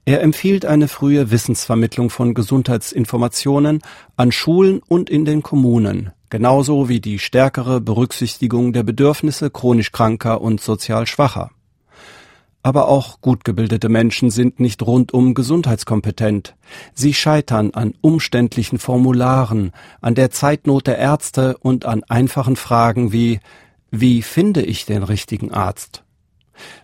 Er 0.04 0.22
empfiehlt 0.22 0.66
eine 0.66 0.90
frühe 0.90 1.32
Wissensvermittlung 1.32 2.10
von 2.10 2.34
Gesundheitsinformationen 2.34 3.80
an 4.18 4.34
Schulen 4.34 4.82
und 4.86 5.10
in 5.10 5.24
den 5.24 5.44
Kommunen, 5.44 6.12
genauso 6.30 6.90
wie 6.90 7.00
die 7.00 7.18
stärkere 7.18 7.80
Berücksichtigung 7.80 8.74
der 8.74 8.84
Bedürfnisse 8.84 9.50
chronisch 9.50 9.94
Kranker 9.94 10.42
und 10.42 10.60
sozial 10.60 11.08
Schwacher. 11.08 11.52
Aber 12.64 12.88
auch 12.88 13.22
gut 13.22 13.44
gebildete 13.44 13.90
Menschen 13.90 14.30
sind 14.30 14.60
nicht 14.60 14.84
rundum 14.84 15.34
gesundheitskompetent. 15.34 16.56
Sie 16.94 17.14
scheitern 17.14 17.72
an 17.72 17.96
umständlichen 18.02 18.78
Formularen, 18.78 19.72
an 20.00 20.14
der 20.14 20.30
Zeitnot 20.30 20.86
der 20.86 21.00
Ärzte 21.00 21.58
und 21.58 21.86
an 21.86 22.04
einfachen 22.04 22.56
Fragen 22.56 23.12
wie 23.12 23.40
Wie 23.90 24.22
finde 24.22 24.62
ich 24.62 24.86
den 24.86 25.04
richtigen 25.04 25.52
Arzt? 25.52 26.04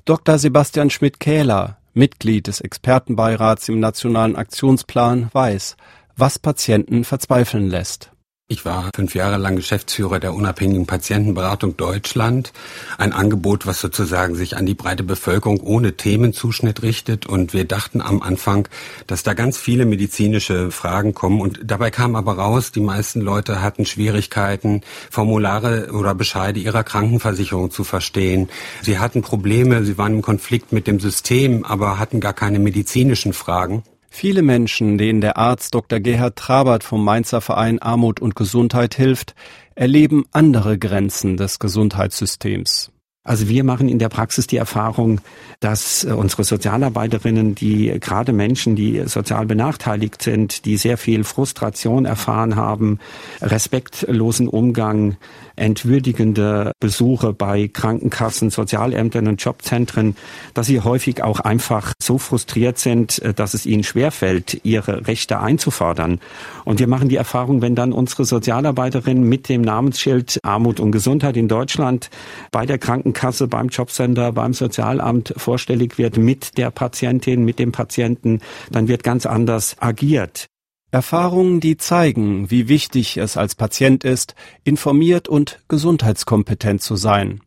Dr. 0.06 0.40
Sebastian 0.40 0.90
Schmidt-Kähler, 0.90 1.78
Mitglied 1.94 2.48
des 2.48 2.60
Expertenbeirats 2.62 3.70
im 3.70 3.80
Nationalen 3.80 4.36
Aktionsplan, 4.36 5.30
weiß, 5.32 5.78
was 6.16 6.40
Patienten 6.40 7.04
verzweifeln 7.04 7.70
lässt. 7.70 8.12
Ich 8.50 8.64
war 8.64 8.92
fünf 8.96 9.14
Jahre 9.14 9.36
lang 9.36 9.58
Geschäftsführer 9.58 10.22
der 10.22 10.34
unabhängigen 10.34 10.86
Patientenberatung 10.86 11.76
Deutschland. 11.76 12.54
Ein 12.98 13.12
Angebot, 13.12 13.68
was 13.68 13.82
sozusagen 13.82 14.36
sich 14.36 14.56
an 14.56 14.66
die 14.66 14.74
breite 14.74 15.04
Bevölkerung 15.04 15.60
ohne 15.60 15.98
Themenzuschnitt 15.98 16.82
richtet. 16.82 17.26
Und 17.26 17.52
wir 17.52 17.66
dachten 17.66 18.00
am 18.00 18.22
Anfang, 18.22 18.70
dass 19.06 19.24
da 19.24 19.34
ganz 19.34 19.58
viele 19.58 19.86
medizinische 19.86 20.72
Fragen 20.72 21.14
kommen. 21.14 21.42
Und 21.42 21.60
dabei 21.66 21.92
kam 21.92 22.16
aber 22.16 22.38
raus, 22.38 22.72
die 22.72 22.80
meisten 22.80 23.20
Leute 23.20 23.62
hatten 23.62 23.86
Schwierigkeiten, 23.86 24.80
Formulare 25.12 25.92
oder 25.92 26.16
Bescheide 26.16 26.62
ihrer 26.62 26.86
Krankenversicherung 26.86 27.70
zu 27.70 27.84
verstehen. 27.84 28.48
Sie 28.82 28.98
hatten 28.98 29.24
Probleme, 29.24 29.84
sie 29.84 29.98
waren 29.98 30.14
im 30.14 30.22
Konflikt 30.22 30.72
mit 30.72 30.88
dem 30.88 31.02
System, 31.02 31.66
aber 31.66 32.00
hatten 32.00 32.22
gar 32.22 32.32
keine 32.32 32.60
medizinischen 32.60 33.34
Fragen. 33.34 33.84
Viele 34.20 34.42
Menschen, 34.42 34.98
denen 34.98 35.22
der 35.22 35.38
Arzt 35.38 35.76
Dr. 35.76 36.00
Gerhard 36.00 36.38
Trabert 36.38 36.84
vom 36.84 37.06
Mainzer 37.06 37.40
Verein 37.40 37.80
Armut 37.80 38.20
und 38.20 38.36
Gesundheit 38.36 38.96
hilft, 38.96 39.36
erleben 39.76 40.26
andere 40.32 40.80
Grenzen 40.80 41.38
des 41.38 41.60
Gesundheitssystems. 41.60 42.92
Also 43.24 43.48
wir 43.48 43.64
machen 43.64 43.90
in 43.90 44.00
der 44.00 44.10
Praxis 44.10 44.48
die 44.48 44.58
Erfahrung, 44.58 45.22
dass 45.60 46.04
äh, 46.04 46.14
unsere 46.14 46.46
Sozialarbeiterinnen, 46.46 47.54
die 47.54 47.96
gerade 48.00 48.34
Menschen, 48.34 48.76
die 48.76 49.04
sozial 49.06 49.46
benachteiligt 49.46 50.24
sind, 50.24 50.66
die 50.66 50.78
sehr 50.78 50.98
viel 50.98 51.24
Frustration 51.24 52.06
erfahren 52.06 52.56
haben, 52.56 52.98
respektlosen 53.42 54.48
Umgang, 54.48 55.18
entwürdigende 55.58 56.72
Besuche 56.80 57.34
bei 57.34 57.68
Krankenkassen, 57.68 58.50
Sozialämtern 58.50 59.28
und 59.28 59.44
Jobzentren, 59.44 60.16
dass 60.54 60.68
sie 60.68 60.82
häufig 60.82 61.24
auch 61.24 61.40
einfach 61.40 61.94
so 62.02 62.18
frustriert 62.18 62.78
sind, 62.78 63.20
äh, 63.20 63.34
dass 63.34 63.54
es 63.54 63.66
ihnen 63.66 63.84
schwerfällt, 63.84 64.62
ihre 64.64 65.08
Rechte 65.08 65.40
einzufordern. 65.40 66.20
Und 66.64 66.80
wir 66.80 66.88
machen 66.88 67.10
die 67.10 67.16
Erfahrung, 67.16 67.62
wenn 67.62 67.76
dann 67.76 67.92
unsere 67.92 68.26
Sozialarbeiterin 68.26 69.24
mit 69.24 69.50
dem 69.50 69.62
Namensschild 69.62 70.40
Armut 70.44 70.80
und 70.80 70.92
Gesundheit 70.92 71.38
in 71.38 71.48
Deutschland 71.48 72.10
bei 72.52 72.66
der 72.66 72.78
Krankenkasse, 72.78 73.48
beim 73.48 73.68
Jobcenter, 73.68 74.32
beim 74.32 74.54
Sozialamt 74.54 75.34
vorstellig 75.38 75.98
wird 75.98 76.18
mit 76.18 76.58
der 76.58 76.72
Patientin, 76.72 77.44
mit 77.44 77.60
dem 77.60 77.72
Patienten, 77.72 78.40
dann 78.72 78.88
wird 78.88 79.04
ganz 79.04 79.26
anders 79.26 79.76
agiert. 79.80 80.48
Erfahrungen, 80.92 81.60
die 81.60 81.78
zeigen, 81.78 82.50
wie 82.50 82.68
wichtig 82.68 83.18
es 83.18 83.38
als 83.38 83.56
Patient 83.56 84.04
ist, 84.04 84.36
informiert 84.64 85.28
und 85.28 85.60
gesundheitskompetent 85.68 86.82
zu 86.82 86.96
sein. 86.96 87.42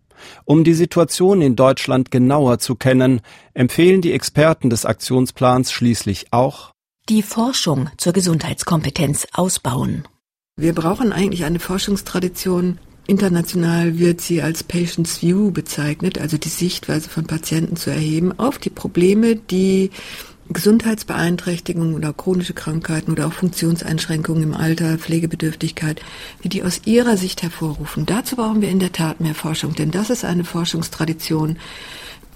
Um 0.44 0.64
die 0.64 0.74
Situation 0.74 1.40
in 1.40 1.56
Deutschland 1.56 2.10
genauer 2.10 2.58
zu 2.58 2.74
kennen, 2.74 3.22
empfehlen 3.54 4.02
die 4.02 4.12
Experten 4.12 4.68
des 4.68 4.84
Aktionsplans 4.84 5.72
schließlich 5.72 6.32
auch 6.32 6.72
die 7.08 7.22
Forschung 7.22 7.90
zur 7.96 8.12
Gesundheitskompetenz 8.12 9.26
ausbauen. 9.32 10.04
Wir 10.56 10.74
brauchen 10.74 11.12
eigentlich 11.12 11.44
eine 11.44 11.58
Forschungstradition. 11.58 12.78
International 13.06 13.98
wird 13.98 14.20
sie 14.20 14.42
als 14.42 14.62
Patient's 14.62 15.20
View 15.20 15.50
bezeichnet, 15.50 16.18
also 16.18 16.38
die 16.38 16.48
Sichtweise 16.48 17.08
von 17.08 17.26
Patienten 17.26 17.74
zu 17.74 17.90
erheben 17.90 18.38
auf 18.38 18.58
die 18.58 18.70
Probleme, 18.70 19.34
die 19.34 19.90
Gesundheitsbeeinträchtigungen 20.52 21.94
oder 21.94 22.12
chronische 22.12 22.54
Krankheiten 22.54 23.12
oder 23.12 23.26
auch 23.26 23.32
Funktionseinschränkungen 23.32 24.42
im 24.42 24.54
Alter, 24.54 24.98
Pflegebedürftigkeit, 24.98 26.02
wie 26.42 26.48
die 26.48 26.62
aus 26.62 26.82
ihrer 26.84 27.16
Sicht 27.16 27.42
hervorrufen. 27.42 28.06
Dazu 28.06 28.36
brauchen 28.36 28.60
wir 28.60 28.68
in 28.68 28.80
der 28.80 28.92
Tat 28.92 29.20
mehr 29.20 29.34
Forschung, 29.34 29.74
denn 29.74 29.90
das 29.90 30.10
ist 30.10 30.24
eine 30.24 30.44
Forschungstradition, 30.44 31.56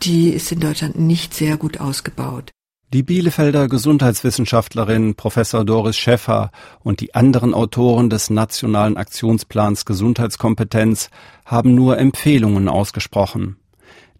die 0.02 0.30
ist 0.30 0.52
in 0.52 0.60
Deutschland 0.60 0.98
nicht 0.98 1.34
sehr 1.34 1.56
gut 1.56 1.80
ausgebaut. 1.80 2.50
Die 2.92 3.02
Bielefelder 3.02 3.66
Gesundheitswissenschaftlerin 3.66 5.16
Professor 5.16 5.64
Doris 5.64 5.96
Schäffer 5.96 6.52
und 6.78 7.00
die 7.00 7.12
anderen 7.12 7.52
Autoren 7.52 8.08
des 8.08 8.30
Nationalen 8.30 8.96
Aktionsplans 8.96 9.84
Gesundheitskompetenz 9.84 11.10
haben 11.44 11.74
nur 11.74 11.98
Empfehlungen 11.98 12.68
ausgesprochen. 12.68 13.56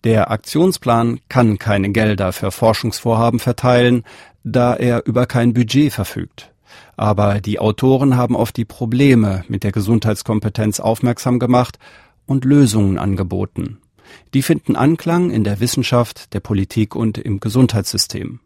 Der 0.04 0.30
Aktionsplan 0.30 1.20
kann 1.28 1.58
keine 1.58 1.90
Gelder 1.90 2.32
für 2.32 2.50
Forschungsvorhaben 2.50 3.40
verteilen, 3.40 4.04
da 4.42 4.74
er 4.74 5.06
über 5.06 5.26
kein 5.26 5.54
Budget 5.54 5.92
verfügt. 5.92 6.52
Aber 6.96 7.40
die 7.40 7.58
Autoren 7.58 8.16
haben 8.16 8.36
auf 8.36 8.52
die 8.52 8.64
Probleme 8.64 9.44
mit 9.48 9.64
der 9.64 9.72
Gesundheitskompetenz 9.72 10.80
aufmerksam 10.80 11.38
gemacht 11.38 11.78
und 12.26 12.44
Lösungen 12.44 12.98
angeboten. 12.98 13.78
Die 14.34 14.42
finden 14.42 14.76
Anklang 14.76 15.30
in 15.30 15.44
der 15.44 15.60
Wissenschaft, 15.60 16.34
der 16.34 16.40
Politik 16.40 16.94
und 16.94 17.18
im 17.18 17.40
Gesundheitssystem. 17.40 18.40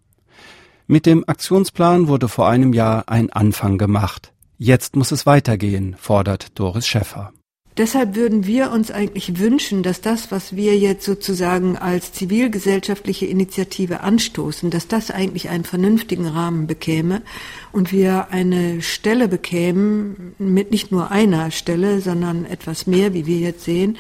Mit 0.86 1.04
dem 1.04 1.24
Aktionsplan 1.26 2.08
wurde 2.08 2.28
vor 2.28 2.48
einem 2.48 2.72
Jahr 2.72 3.08
ein 3.08 3.30
Anfang 3.30 3.76
gemacht. 3.76 4.32
Jetzt 4.56 4.96
muss 4.96 5.12
es 5.12 5.26
weitergehen, 5.26 5.96
fordert 5.98 6.58
Doris 6.58 6.86
Schäffer. 6.86 7.32
Deshalb 7.78 8.16
würden 8.16 8.44
wir 8.44 8.72
uns 8.72 8.90
eigentlich 8.90 9.38
wünschen, 9.38 9.84
dass 9.84 10.00
das, 10.00 10.32
was 10.32 10.56
wir 10.56 10.76
jetzt 10.76 11.04
sozusagen 11.04 11.76
als 11.76 12.12
zivilgesellschaftliche 12.12 13.26
Initiative 13.26 14.00
anstoßen, 14.00 14.70
dass 14.70 14.88
das 14.88 15.12
eigentlich 15.12 15.48
einen 15.48 15.62
vernünftigen 15.62 16.26
Rahmen 16.26 16.66
bekäme 16.66 17.22
und 17.70 17.92
wir 17.92 18.32
eine 18.32 18.82
Stelle 18.82 19.28
bekämen, 19.28 20.34
mit 20.38 20.72
nicht 20.72 20.90
nur 20.90 21.12
einer 21.12 21.52
Stelle, 21.52 22.00
sondern 22.00 22.46
etwas 22.46 22.88
mehr, 22.88 23.14
wie 23.14 23.26
wir 23.26 23.38
jetzt 23.38 23.62
sehen, 23.62 23.96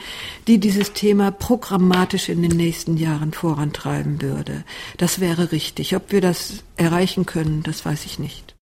die 0.48 0.58
dieses 0.58 0.92
Thema 0.92 1.30
programmatisch 1.30 2.30
in 2.30 2.42
den 2.42 2.56
nächsten 2.56 2.96
Jahren 2.96 3.32
vorantreiben 3.32 4.20
würde. 4.20 4.64
Das 4.96 5.20
wäre 5.20 5.52
richtig. 5.52 5.94
Ob 5.94 6.10
wir 6.10 6.20
das 6.20 6.64
erreichen 6.76 7.26
können, 7.26 7.62
das 7.62 7.86
weiß 7.86 8.06
ich 8.06 8.18
nicht. 8.18 8.47